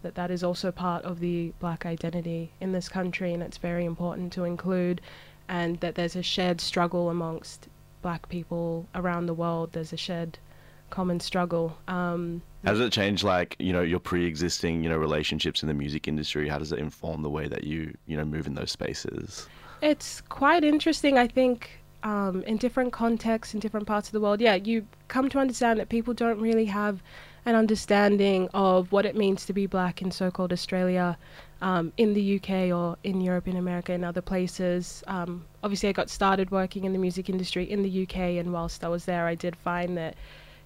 that 0.03 0.15
that 0.15 0.31
is 0.31 0.45
also 0.45 0.71
part 0.71 1.05
of 1.05 1.21
the 1.21 1.53
black 1.59 1.85
identity 1.85 2.53
in 2.61 2.73
this 2.73 2.89
country, 2.89 3.33
and 3.35 3.43
it's 3.43 3.59
very 3.59 3.85
important 3.85 4.33
to 4.35 4.45
include, 4.45 5.01
and 5.49 5.81
that 5.81 5.95
there's 5.95 6.17
a 6.17 6.23
shared 6.23 6.61
struggle 6.61 7.11
amongst 7.11 7.69
black 8.03 8.29
people 8.29 8.87
around 8.95 9.27
the 9.27 9.35
world. 9.35 9.73
There's 9.73 9.93
a 9.93 9.97
shared 9.97 10.39
common 10.91 11.21
struggle. 11.21 11.77
Um, 11.89 12.43
How 12.65 12.73
does 12.73 12.81
it 12.81 12.93
change, 12.93 13.25
like 13.25 13.57
you 13.59 13.73
know, 13.73 13.83
your 13.83 14.01
pre-existing 14.01 14.83
you 14.83 14.89
know 14.89 14.97
relationships 14.97 15.63
in 15.63 15.69
the 15.69 15.75
music 15.75 16.09
industry? 16.09 16.49
How 16.49 16.59
does 16.59 16.73
it 16.73 16.79
inform 16.79 17.23
the 17.23 17.31
way 17.31 17.49
that 17.49 17.65
you 17.65 17.95
you 18.07 18.17
know 18.17 18.25
move 18.25 18.47
in 18.47 18.55
those 18.55 18.71
spaces? 18.71 19.49
It's 19.81 20.21
quite 20.23 20.65
interesting, 20.65 21.19
I 21.19 21.29
think, 21.29 21.71
um, 22.03 22.43
in 22.45 22.57
different 22.57 22.93
contexts, 22.93 23.55
in 23.55 23.61
different 23.61 23.87
parts 23.87 24.09
of 24.09 24.13
the 24.13 24.21
world. 24.21 24.41
Yeah, 24.41 24.55
you 24.55 24.87
come 25.09 25.29
to 25.31 25.39
understand 25.39 25.79
that 25.79 25.89
people 25.89 26.15
don't 26.15 26.41
really 26.41 26.67
have 26.67 27.03
an 27.45 27.55
understanding 27.55 28.49
of 28.55 28.93
what 28.93 29.07
it 29.07 29.17
means 29.17 29.47
to 29.47 29.53
be 29.53 29.67
black 29.67 30.03
in 30.03 30.11
so-called 30.11 30.53
Australia, 30.53 31.17
um, 31.61 31.93
in 31.97 32.15
the 32.15 32.37
UK 32.37 32.73
or 32.73 32.97
in 33.03 33.21
Europe, 33.21 33.49
in 33.49 33.57
America, 33.57 33.93
and 33.93 34.05
other 34.05 34.21
places. 34.21 35.03
Um, 35.07 35.45
obviously, 35.63 35.89
I 35.89 35.93
got 35.93 36.11
started 36.11 36.51
working 36.51 36.85
in 36.85 36.93
the 36.93 36.99
music 36.99 37.29
industry 37.29 37.69
in 37.69 37.83
the 37.83 38.03
UK, 38.03 38.17
and 38.39 38.53
whilst 38.53 38.85
I 38.85 38.89
was 38.89 39.05
there, 39.07 39.27
I 39.27 39.35
did 39.35 39.57
find 39.57 39.97
that 39.97 40.15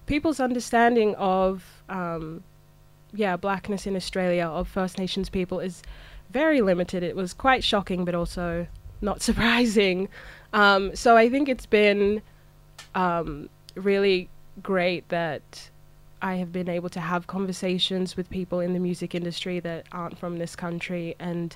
people's 0.05 0.39
understanding 0.39 1.15
of 1.15 1.83
um, 1.89 2.43
yeah 3.13 3.37
blackness 3.37 3.87
in 3.87 3.95
Australia 3.95 4.45
of 4.45 4.67
First 4.67 4.97
Nations 4.97 5.29
people 5.29 5.59
is 5.59 5.81
very 6.29 6.61
limited. 6.61 7.03
It 7.03 7.15
was 7.15 7.33
quite 7.33 7.63
shocking, 7.63 8.05
but 8.05 8.15
also 8.15 8.67
not 9.01 9.21
surprising. 9.29 10.09
Um, 10.53 10.95
so 10.95 11.17
I 11.17 11.29
think 11.29 11.49
it's 11.49 11.65
been 11.65 12.21
um, 12.93 13.49
really 13.75 14.29
great 14.61 15.09
that 15.09 15.69
I 16.23 16.35
have 16.35 16.53
been 16.53 16.69
able 16.69 16.87
to 16.89 17.01
have 17.01 17.27
conversations 17.27 18.15
with 18.15 18.29
people 18.29 18.61
in 18.61 18.71
the 18.71 18.79
music 18.79 19.13
industry 19.13 19.59
that 19.59 19.87
aren't 19.91 20.17
from 20.17 20.37
this 20.37 20.55
country 20.55 21.15
and 21.19 21.53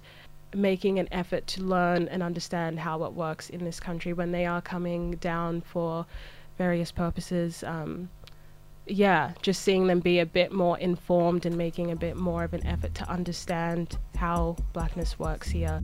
making 0.54 1.00
an 1.00 1.08
effort 1.10 1.48
to 1.48 1.64
learn 1.64 2.10
and 2.10 2.22
understand 2.22 2.80
how 2.80 3.06
it 3.06 3.14
works 3.14 3.50
in 3.50 3.64
this 3.64 3.80
country 3.80 4.12
when 4.12 4.34
they 4.34 4.46
are 4.46 4.62
coming 4.62 5.12
down 5.16 5.62
for 5.62 6.06
various 6.58 6.92
purposes. 6.92 7.64
Um, 7.64 8.10
yeah, 8.86 9.32
just 9.42 9.62
seeing 9.62 9.88
them 9.88 10.02
be 10.02 10.20
a 10.20 10.26
bit 10.26 10.52
more 10.52 10.78
informed 10.80 11.46
and 11.46 11.58
making 11.58 11.92
a 11.92 11.96
bit 11.96 12.18
more 12.18 12.44
of 12.44 12.54
an 12.54 12.66
effort 12.68 12.94
to 12.96 13.10
understand 13.10 13.98
how 14.18 14.58
blackness 14.74 15.18
works 15.18 15.50
here. 15.50 15.82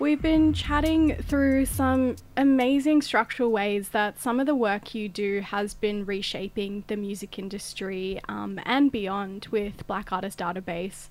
We've 0.00 0.20
been 0.20 0.52
chatting 0.52 1.14
through 1.22 1.66
some 1.66 2.16
amazing 2.36 3.00
structural 3.02 3.52
ways 3.52 3.90
that 3.90 4.20
some 4.20 4.40
of 4.40 4.46
the 4.46 4.54
work 4.56 4.92
you 4.92 5.08
do 5.08 5.40
has 5.42 5.72
been 5.72 6.04
reshaping 6.04 6.82
the 6.88 6.96
music 6.96 7.38
industry 7.38 8.20
um, 8.28 8.58
and 8.64 8.90
beyond 8.90 9.46
with 9.52 9.86
Black 9.86 10.12
Artist 10.12 10.40
Database. 10.40 11.10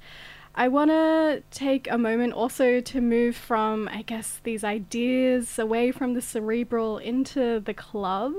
I 0.54 0.68
want 0.68 0.92
to 0.92 1.44
take 1.50 1.90
a 1.90 1.98
moment 1.98 2.34
also 2.34 2.82
to 2.82 3.00
move 3.00 3.38
from, 3.38 3.88
I 3.88 4.02
guess, 4.02 4.42
these 4.44 4.66
ideas 4.66 5.58
away 5.58 5.94
from 5.94 6.14
the 6.14 6.22
cerebral 6.22 6.98
into 6.98 7.62
the 7.62 7.74
club. 7.74 8.34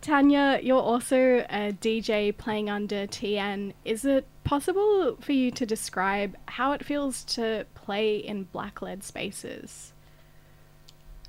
Tanya, 0.00 0.60
you're 0.62 0.80
also 0.80 1.44
a 1.50 1.72
DJ 1.72 2.36
playing 2.36 2.70
under 2.70 3.08
TN. 3.08 3.72
Is 3.84 4.04
it 4.04 4.26
possible 4.44 5.16
for 5.20 5.32
you 5.32 5.50
to 5.50 5.66
describe 5.66 6.36
how 6.46 6.70
it 6.70 6.84
feels 6.84 7.24
to 7.24 7.66
play 7.82 8.16
in 8.16 8.44
black 8.44 8.82
led 8.82 9.02
spaces? 9.02 9.92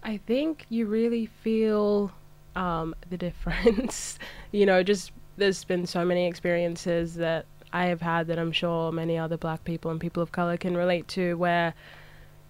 I 0.03 0.17
think 0.17 0.65
you 0.69 0.85
really 0.85 1.25
feel 1.25 2.11
um, 2.55 2.95
the 3.09 3.17
difference. 3.17 4.19
you 4.51 4.65
know, 4.65 4.83
just 4.83 5.11
there's 5.37 5.63
been 5.63 5.85
so 5.85 6.05
many 6.05 6.27
experiences 6.27 7.15
that 7.15 7.45
I 7.71 7.85
have 7.85 8.01
had 8.01 8.27
that 8.27 8.37
I'm 8.37 8.51
sure 8.51 8.91
many 8.91 9.17
other 9.17 9.37
black 9.37 9.63
people 9.63 9.89
and 9.91 9.99
people 9.99 10.21
of 10.21 10.31
color 10.31 10.57
can 10.57 10.77
relate 10.77 11.07
to 11.09 11.35
where 11.35 11.73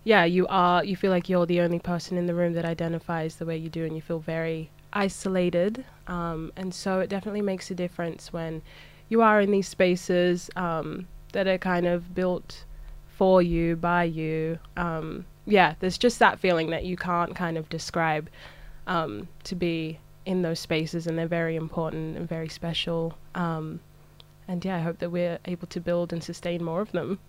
yeah, 0.04 0.26
you 0.26 0.46
are 0.48 0.84
you 0.84 0.98
feel 0.98 1.12
like 1.12 1.30
you're 1.30 1.46
the 1.46 1.62
only 1.62 1.80
person 1.80 2.18
in 2.18 2.26
the 2.26 2.36
room 2.36 2.54
that 2.54 2.66
identifies 2.66 3.38
the 3.38 3.46
way 3.46 3.56
you 3.56 3.70
do 3.70 3.86
and 3.86 3.96
you 3.96 4.02
feel 4.02 4.20
very 4.20 4.70
isolated. 4.92 5.86
Um, 6.08 6.52
and 6.58 6.74
so 6.74 7.00
it 7.00 7.10
definitely 7.10 7.42
makes 7.42 7.72
a 7.72 7.76
difference 7.76 8.34
when 8.34 8.62
you 9.08 9.22
are 9.22 9.40
in 9.40 9.52
these 9.52 9.68
spaces 9.68 10.50
um, 10.58 11.08
that 11.32 11.48
are 11.48 11.58
kind 11.58 11.86
of 11.86 12.14
built 12.14 12.66
for 13.18 13.42
you, 13.42 13.76
by 13.76 14.04
you. 14.04 14.60
Um, 14.78 15.26
yeah, 15.46 15.76
there's 15.80 15.98
just 15.98 16.20
that 16.20 16.40
feeling 16.40 16.70
that 16.72 16.86
you 16.86 16.98
can't 16.98 17.36
kind 17.36 17.58
of 17.58 17.70
describe 17.70 18.30
um, 18.88 19.28
to 19.44 19.56
be 19.56 20.00
in 20.26 20.42
those 20.42 20.60
spaces, 20.60 21.08
and 21.08 21.18
they're 21.18 21.28
very 21.28 21.56
important 21.56 22.18
and 22.18 22.28
very 22.28 22.50
special. 22.50 23.18
Um, 23.36 23.80
and 24.48 24.64
yeah, 24.64 24.78
I 24.78 24.80
hope 24.80 25.00
that 25.00 25.12
we're 25.12 25.40
able 25.46 25.68
to 25.68 25.80
build 25.80 26.14
and 26.14 26.24
sustain 26.24 26.64
more 26.64 26.82
of 26.82 26.92
them. 26.92 27.20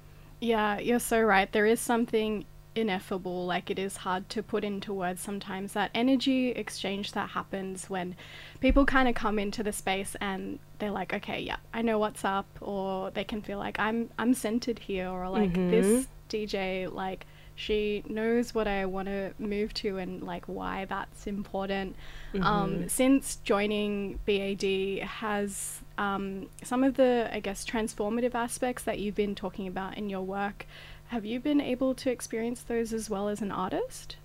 Yeah, 0.40 0.79
you're 0.79 1.01
so 1.01 1.20
right. 1.20 1.51
There 1.51 1.66
is 1.66 1.81
something 1.81 2.44
ineffable, 2.74 3.46
like 3.46 3.70
it 3.70 3.78
is 3.78 3.98
hard 3.98 4.28
to 4.30 4.42
put 4.42 4.64
into 4.64 4.92
words 4.92 5.20
sometimes. 5.20 5.72
That 5.72 5.90
energy 5.94 6.50
exchange 6.50 7.12
that 7.12 7.30
happens 7.30 7.88
when 7.88 8.16
people 8.60 8.84
kind 8.84 9.08
of 9.08 9.14
come 9.14 9.38
into 9.38 9.62
the 9.62 9.72
space 9.72 10.16
and 10.20 10.58
they're 10.78 10.90
like, 10.90 11.14
okay, 11.14 11.40
yeah, 11.40 11.56
I 11.72 11.82
know 11.82 11.98
what's 11.98 12.24
up, 12.24 12.46
or 12.60 13.10
they 13.10 13.24
can 13.24 13.42
feel 13.42 13.58
like 13.58 13.78
I'm 13.78 14.10
I'm 14.18 14.34
centered 14.34 14.78
here, 14.78 15.08
or 15.08 15.28
like 15.28 15.52
this 15.70 16.06
DJ, 16.28 16.92
like 16.92 17.26
she 17.56 18.02
knows 18.08 18.52
what 18.54 18.66
I 18.66 18.84
want 18.84 19.06
to 19.06 19.32
move 19.38 19.72
to 19.74 19.98
and 19.98 20.22
like 20.22 20.46
why 20.46 20.87
that's 20.87 21.26
important. 21.26 21.94
Um, 22.42 22.88
since 22.88 23.37
joining 23.44 24.18
BAD, 24.26 25.06
has 25.06 25.80
um, 25.96 26.48
some 26.64 26.82
of 26.82 26.94
the 26.96 27.30
I 27.32 27.38
guess 27.38 27.64
transformative 27.64 28.34
aspects 28.34 28.82
that 28.84 28.98
you've 28.98 29.14
been 29.14 29.37
talking 29.37 29.68
about 29.68 29.96
in 29.96 30.10
your 30.10 30.22
work 30.22 30.66
have 31.09 31.25
you 31.25 31.40
been 31.40 31.61
able 31.61 31.95
to 31.95 32.11
experience 32.11 32.62
those 32.62 32.93
as 32.93 33.09
well 33.09 33.29
as 33.29 33.40
an 33.40 33.51
artist? 33.51 34.17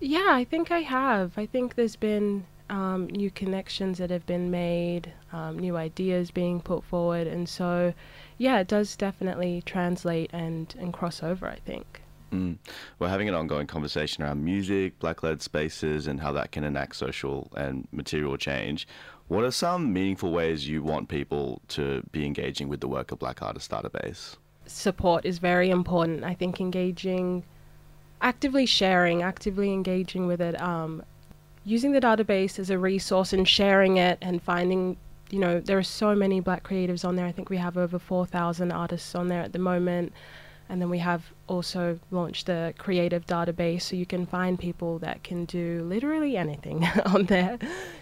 Yeah, 0.00 0.28
I 0.28 0.44
think 0.44 0.70
I 0.70 0.80
have. 0.80 1.32
I 1.36 1.46
think 1.46 1.74
there's 1.74 1.96
been 1.96 2.44
um, 2.68 3.06
new 3.06 3.30
connections 3.30 3.98
that 3.98 4.10
have 4.10 4.26
been 4.26 4.50
made, 4.50 5.12
um, 5.32 5.58
new 5.58 5.76
ideas 5.76 6.30
being 6.30 6.60
put 6.60 6.84
forward, 6.84 7.26
and 7.26 7.48
so 7.48 7.94
yeah, 8.38 8.58
it 8.58 8.68
does 8.68 8.96
definitely 8.96 9.62
translate 9.64 10.30
and 10.32 10.74
and 10.78 10.92
cross 10.92 11.22
over. 11.22 11.46
I 11.46 11.58
think. 11.64 12.02
Mm. 12.32 12.58
We're 12.98 13.08
having 13.08 13.28
an 13.28 13.34
ongoing 13.34 13.68
conversation 13.68 14.24
around 14.24 14.44
music, 14.44 14.98
black 14.98 15.22
led 15.22 15.42
spaces, 15.42 16.06
and 16.08 16.20
how 16.20 16.32
that 16.32 16.50
can 16.50 16.64
enact 16.64 16.96
social 16.96 17.48
and 17.56 17.86
material 17.92 18.36
change. 18.36 18.88
What 19.28 19.44
are 19.44 19.50
some 19.50 19.92
meaningful 19.92 20.32
ways 20.32 20.68
you 20.68 20.82
want 20.82 21.08
people 21.08 21.62
to 21.68 22.02
be 22.12 22.26
engaging 22.26 22.68
with 22.68 22.80
the 22.80 22.88
work 22.88 23.12
of 23.12 23.18
Black 23.18 23.42
Artist 23.42 23.70
Database? 23.70 24.36
Support 24.66 25.24
is 25.24 25.38
very 25.38 25.70
important. 25.70 26.24
I 26.24 26.34
think 26.34 26.60
engaging, 26.60 27.44
actively 28.20 28.66
sharing, 28.66 29.22
actively 29.22 29.72
engaging 29.72 30.26
with 30.26 30.40
it, 30.40 30.60
um, 30.60 31.02
using 31.64 31.92
the 31.92 32.00
database 32.00 32.58
as 32.58 32.70
a 32.70 32.78
resource 32.78 33.32
and 33.32 33.46
sharing 33.46 33.96
it 33.96 34.18
and 34.22 34.42
finding, 34.42 34.96
you 35.30 35.38
know, 35.38 35.60
there 35.60 35.78
are 35.78 35.82
so 35.82 36.14
many 36.14 36.40
black 36.40 36.62
creatives 36.62 37.04
on 37.04 37.16
there. 37.16 37.26
I 37.26 37.32
think 37.32 37.50
we 37.50 37.56
have 37.56 37.76
over 37.76 37.98
4,000 37.98 38.70
artists 38.70 39.14
on 39.14 39.28
there 39.28 39.42
at 39.42 39.52
the 39.52 39.58
moment. 39.58 40.12
And 40.68 40.80
then 40.80 40.90
we 40.90 40.98
have 40.98 41.32
also 41.46 41.98
launched 42.10 42.46
the 42.46 42.74
creative 42.76 43.24
database 43.26 43.82
so 43.82 43.94
you 43.94 44.06
can 44.06 44.26
find 44.26 44.58
people 44.58 44.98
that 44.98 45.22
can 45.22 45.44
do 45.44 45.84
literally 45.84 46.36
anything 46.36 46.84
on 47.06 47.26
there 47.26 47.58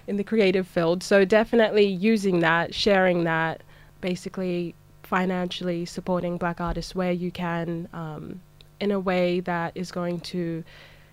in 0.07 0.17
the 0.17 0.25
creative 0.25 0.67
field. 0.67 1.03
So 1.03 1.25
definitely 1.25 1.87
using 1.87 2.41
that, 2.41 2.75
sharing 2.75 3.25
that, 3.25 3.63
basically 4.01 4.75
financially 5.15 5.85
supporting 5.85 6.37
black 6.37 6.61
artists 6.61 6.93
where 6.93 7.13
you 7.13 7.31
can 7.31 7.89
um, 7.93 8.41
in 8.81 8.91
a 8.91 8.99
way 8.99 9.39
that 9.39 9.71
is 9.77 9.93
going 9.93 10.19
to 10.19 10.65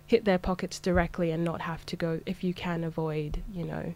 hit 0.07 0.25
their 0.25 0.39
pockets 0.39 0.79
directly 0.79 1.29
and 1.29 1.43
not 1.43 1.61
have 1.61 1.85
to 1.85 1.95
go 1.95 2.19
if 2.25 2.43
you 2.43 2.51
can 2.51 2.83
avoid 2.83 3.43
you 3.53 3.63
know 3.63 3.93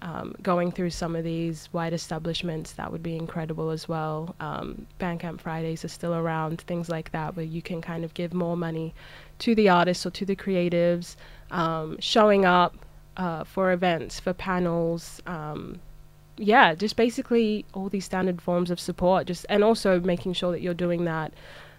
um, 0.00 0.34
going 0.42 0.72
through 0.72 0.88
some 0.88 1.14
of 1.14 1.24
these 1.24 1.66
white 1.72 1.92
establishments 1.92 2.72
that 2.72 2.90
would 2.90 3.02
be 3.02 3.16
incredible 3.16 3.68
as 3.68 3.86
well. 3.86 4.34
Um, 4.40 4.86
bandcamp 4.98 5.40
fridays 5.42 5.84
are 5.84 5.88
still 5.88 6.14
around 6.14 6.62
things 6.62 6.88
like 6.88 7.10
that 7.12 7.36
where 7.36 7.44
you 7.44 7.60
can 7.60 7.82
kind 7.82 8.04
of 8.04 8.14
give 8.14 8.32
more 8.32 8.56
money 8.56 8.94
to 9.40 9.54
the 9.54 9.68
artists 9.68 10.06
or 10.06 10.10
to 10.10 10.24
the 10.24 10.36
creatives. 10.36 11.16
Um, 11.50 11.96
showing 12.00 12.44
up 12.44 12.76
uh, 13.16 13.42
for 13.42 13.72
events 13.72 14.20
for 14.20 14.32
panels 14.32 15.20
um, 15.26 15.80
yeah, 16.38 16.74
just 16.74 16.96
basically 16.96 17.64
all 17.74 17.88
these 17.88 18.04
standard 18.04 18.40
forms 18.40 18.70
of 18.70 18.80
support, 18.80 19.26
just 19.26 19.44
and 19.48 19.62
also 19.64 20.00
making 20.00 20.32
sure 20.34 20.52
that 20.52 20.60
you're 20.60 20.74
doing 20.74 21.04
that 21.04 21.32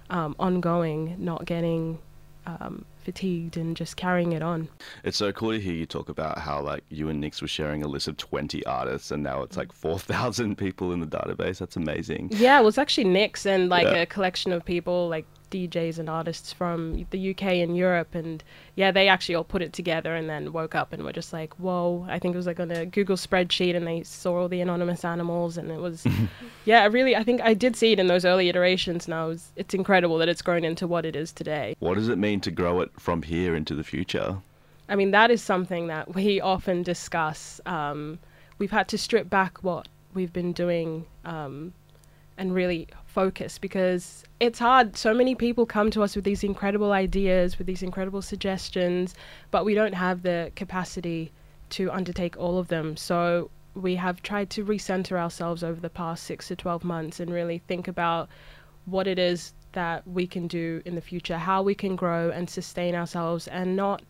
um, 0.09 0.35
ongoing, 0.39 1.15
not 1.17 1.45
getting 1.45 1.99
um, 2.45 2.85
fatigued 3.03 3.57
and 3.57 3.75
just 3.75 3.95
carrying 3.95 4.31
it 4.33 4.41
on. 4.41 4.67
It's 5.03 5.17
so 5.17 5.31
cool 5.31 5.51
to 5.51 5.59
hear 5.59 5.73
you 5.73 5.85
talk 5.85 6.09
about 6.09 6.39
how 6.39 6.61
like 6.61 6.83
you 6.89 7.09
and 7.09 7.23
Niks 7.23 7.41
were 7.41 7.47
sharing 7.47 7.83
a 7.83 7.87
list 7.87 8.07
of 8.07 8.17
20 8.17 8.65
artists 8.65 9.11
and 9.11 9.23
now 9.23 9.41
it's 9.43 9.55
like 9.57 9.71
4,000 9.71 10.57
people 10.57 10.91
in 10.91 10.99
the 10.99 11.07
database. 11.07 11.59
That's 11.59 11.75
amazing. 11.75 12.29
Yeah, 12.33 12.57
well, 12.57 12.65
was 12.65 12.77
actually 12.77 13.05
Niks 13.05 13.45
and 13.45 13.69
like 13.69 13.85
Yeah. 13.85 14.01
a 14.01 14.05
collection 14.05 14.51
of 14.51 14.63
people 14.65 15.07
like 15.09 15.25
DJs 15.49 15.99
and 15.99 16.09
artists 16.09 16.53
from 16.53 17.05
the 17.09 17.31
UK 17.31 17.43
and 17.43 17.75
Europe, 17.75 18.15
and 18.15 18.43
yeah, 18.75 18.91
they 18.91 19.07
actually 19.07 19.35
all 19.35 19.43
put 19.43 19.61
it 19.61 19.73
together 19.73 20.15
and 20.15 20.29
then 20.29 20.51
woke 20.53 20.75
up 20.75 20.93
and 20.93 21.03
were 21.03 21.13
just 21.13 21.33
like, 21.33 21.53
whoa! 21.55 22.05
I 22.09 22.19
think 22.19 22.33
it 22.33 22.37
was 22.37 22.47
like 22.47 22.59
on 22.59 22.71
a 22.71 22.85
Google 22.85 23.15
spreadsheet, 23.15 23.75
and 23.75 23.85
they 23.85 24.03
saw 24.03 24.41
all 24.41 24.47
the 24.47 24.61
anonymous 24.61 25.03
animals, 25.05 25.57
and 25.57 25.71
it 25.71 25.79
was, 25.79 26.05
yeah, 26.65 26.85
really, 26.87 27.15
I 27.15 27.23
think 27.23 27.41
I 27.41 27.53
did 27.53 27.75
see 27.75 27.91
it 27.91 27.99
in 27.99 28.07
those 28.07 28.25
early 28.25 28.49
iterations, 28.49 29.05
and 29.05 29.13
I 29.13 29.25
was, 29.25 29.51
it's 29.55 29.73
incredible 29.73 30.17
that 30.19 30.29
it's 30.29 30.41
grown 30.41 30.63
into 30.63 30.87
what 30.87 31.05
it 31.05 31.15
is 31.15 31.31
today. 31.31 31.75
What 31.79 31.95
does 31.95 32.09
it 32.09 32.17
mean 32.17 32.41
to 32.41 32.51
grow 32.51 32.81
it 32.81 32.91
from 32.99 33.23
here 33.23 33.55
into 33.55 33.75
the 33.75 33.83
future? 33.83 34.37
I 34.89 34.95
mean, 34.95 35.11
that 35.11 35.29
is 35.29 35.41
something 35.41 35.87
that 35.87 36.15
we 36.15 36.41
often 36.41 36.81
discuss. 36.81 37.61
Um, 37.65 38.19
we've 38.57 38.71
had 38.71 38.87
to 38.89 38.97
strip 38.97 39.29
back 39.29 39.63
what 39.63 39.87
we've 40.13 40.33
been 40.33 40.51
doing 40.51 41.05
um, 41.25 41.73
and 42.39 42.55
really 42.55 42.87
focus 43.05 43.59
because 43.59 44.23
it's 44.39 44.57
hard. 44.57 44.95
So 44.97 45.13
many 45.13 45.35
people 45.35 45.65
come 45.65 45.91
to 45.91 46.01
us 46.01 46.15
with 46.15 46.25
these 46.25 46.43
incredible 46.43 46.93
ideas, 46.93 47.57
with 47.57 47.67
these 47.67 47.83
incredible 47.83 48.21
suggestions, 48.21 49.13
but 49.51 49.65
we 49.65 49.75
don't 49.75 49.93
have 49.93 50.23
the 50.23 50.51
capacity 50.55 51.31
to 51.71 51.91
undertake 51.91 52.37
all 52.37 52.57
of 52.57 52.69
them. 52.69 52.97
So 52.97 53.51
we 53.75 53.95
have 53.95 54.23
tried 54.23 54.49
to 54.51 54.65
recenter 54.65 55.17
ourselves 55.17 55.63
over 55.63 55.79
the 55.79 55.89
past 55.89 56.23
six 56.23 56.47
to 56.47 56.55
12 56.55 56.83
months 56.83 57.19
and 57.19 57.31
really 57.31 57.59
think 57.67 57.87
about 57.87 58.29
what 58.85 59.05
it 59.05 59.19
is 59.19 59.53
that 59.73 60.07
we 60.07 60.25
can 60.25 60.47
do 60.47 60.81
in 60.85 60.95
the 60.95 61.01
future, 61.01 61.37
how 61.37 61.61
we 61.61 61.75
can 61.75 61.95
grow 61.95 62.31
and 62.31 62.49
sustain 62.49 62.95
ourselves 62.95 63.47
and 63.49 63.75
not 63.75 64.01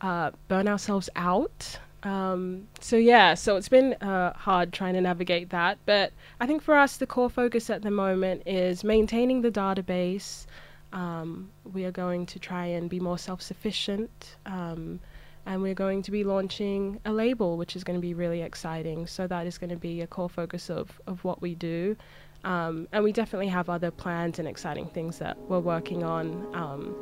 uh, 0.00 0.30
burn 0.48 0.66
ourselves 0.66 1.08
out. 1.16 1.78
Um, 2.04 2.68
so 2.80 2.96
yeah, 2.96 3.32
so 3.32 3.56
it's 3.56 3.70
been 3.70 3.94
uh, 3.94 4.34
hard 4.34 4.72
trying 4.72 4.92
to 4.94 5.00
navigate 5.00 5.48
that, 5.50 5.78
but 5.86 6.12
I 6.38 6.46
think 6.46 6.62
for 6.62 6.76
us 6.76 6.98
the 6.98 7.06
core 7.06 7.30
focus 7.30 7.70
at 7.70 7.80
the 7.80 7.90
moment 7.90 8.42
is 8.46 8.84
maintaining 8.84 9.40
the 9.40 9.50
database. 9.50 10.44
Um, 10.92 11.50
we 11.72 11.84
are 11.86 11.90
going 11.90 12.26
to 12.26 12.38
try 12.38 12.66
and 12.66 12.90
be 12.90 13.00
more 13.00 13.18
self-sufficient, 13.18 14.36
um, 14.44 15.00
and 15.46 15.62
we're 15.62 15.74
going 15.74 16.02
to 16.02 16.10
be 16.10 16.24
launching 16.24 17.00
a 17.06 17.12
label, 17.12 17.56
which 17.56 17.74
is 17.74 17.82
going 17.82 17.98
to 17.98 18.02
be 18.02 18.12
really 18.12 18.42
exciting. 18.42 19.06
So 19.06 19.26
that 19.26 19.46
is 19.46 19.56
going 19.56 19.70
to 19.70 19.76
be 19.76 20.02
a 20.02 20.06
core 20.06 20.28
focus 20.28 20.70
of 20.70 21.00
of 21.06 21.24
what 21.24 21.40
we 21.40 21.54
do. 21.54 21.96
Um, 22.44 22.86
and 22.92 23.02
we 23.02 23.12
definitely 23.12 23.48
have 23.48 23.70
other 23.70 23.90
plans 23.90 24.38
and 24.38 24.46
exciting 24.46 24.86
things 24.88 25.18
that 25.18 25.38
we're 25.48 25.60
working 25.60 26.04
on 26.04 26.46
um, 26.54 26.94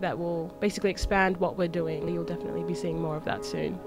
that 0.00 0.16
will 0.16 0.56
basically 0.60 0.90
expand 0.90 1.36
what 1.38 1.58
we're 1.58 1.66
doing. 1.66 2.08
You'll 2.08 2.24
definitely 2.24 2.62
be 2.62 2.74
seeing 2.74 3.02
more 3.02 3.16
of 3.16 3.24
that 3.24 3.44
soon. 3.44 3.80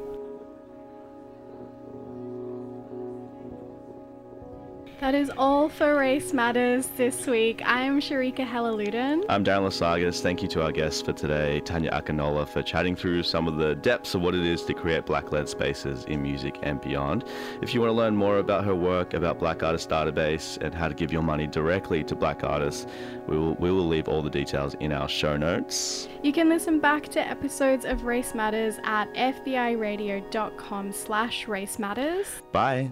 That 4.99 5.15
is 5.15 5.31
all 5.38 5.69
for 5.69 5.95
Race 5.95 6.33
Matters 6.33 6.88
this 6.97 7.25
week. 7.25 7.62
I 7.65 7.83
am 7.83 8.01
Sharika 8.01 8.45
Helaludin. 8.45 9.23
I'm 9.29 9.45
Darren 9.45 9.65
Lasagas. 9.65 10.19
Thank 10.19 10.41
you 10.41 10.49
to 10.49 10.62
our 10.62 10.73
guests 10.73 11.01
for 11.01 11.13
today, 11.13 11.62
Tanya 11.62 11.89
Akinola, 11.91 12.45
for 12.45 12.62
chatting 12.62 12.97
through 12.97 13.23
some 13.23 13.47
of 13.47 13.55
the 13.55 13.75
depths 13.75 14.13
of 14.13 14.21
what 14.21 14.35
it 14.35 14.45
is 14.45 14.62
to 14.63 14.73
create 14.73 15.05
black 15.05 15.31
led 15.31 15.47
spaces 15.47 16.03
in 16.05 16.21
music 16.21 16.59
and 16.63 16.81
beyond. 16.81 17.23
If 17.62 17.73
you 17.73 17.79
want 17.79 17.91
to 17.91 17.95
learn 17.95 18.17
more 18.17 18.39
about 18.39 18.65
her 18.65 18.75
work, 18.75 19.13
about 19.13 19.39
Black 19.39 19.63
Artist 19.63 19.89
Database, 19.89 20.57
and 20.57 20.75
how 20.75 20.89
to 20.89 20.93
give 20.93 21.13
your 21.13 21.23
money 21.23 21.47
directly 21.47 22.03
to 22.03 22.13
black 22.13 22.43
artists, 22.43 22.85
we 23.25 23.38
will, 23.38 23.55
we 23.55 23.71
will 23.71 23.88
leave 23.88 24.09
all 24.09 24.21
the 24.21 24.29
details 24.29 24.73
in 24.81 24.91
our 24.91 25.07
show 25.07 25.38
notes. 25.38 26.09
You 26.23 26.33
can 26.33 26.49
listen 26.49 26.81
back 26.81 27.07
to 27.09 27.25
episodes 27.25 27.85
of 27.85 28.03
Race 28.03 28.35
Matters 28.35 28.75
at 28.83 29.13
fbiradio.com 29.13 30.91
slash 30.91 31.47
race 31.47 31.79
matters. 31.79 32.41
Bye. 32.51 32.91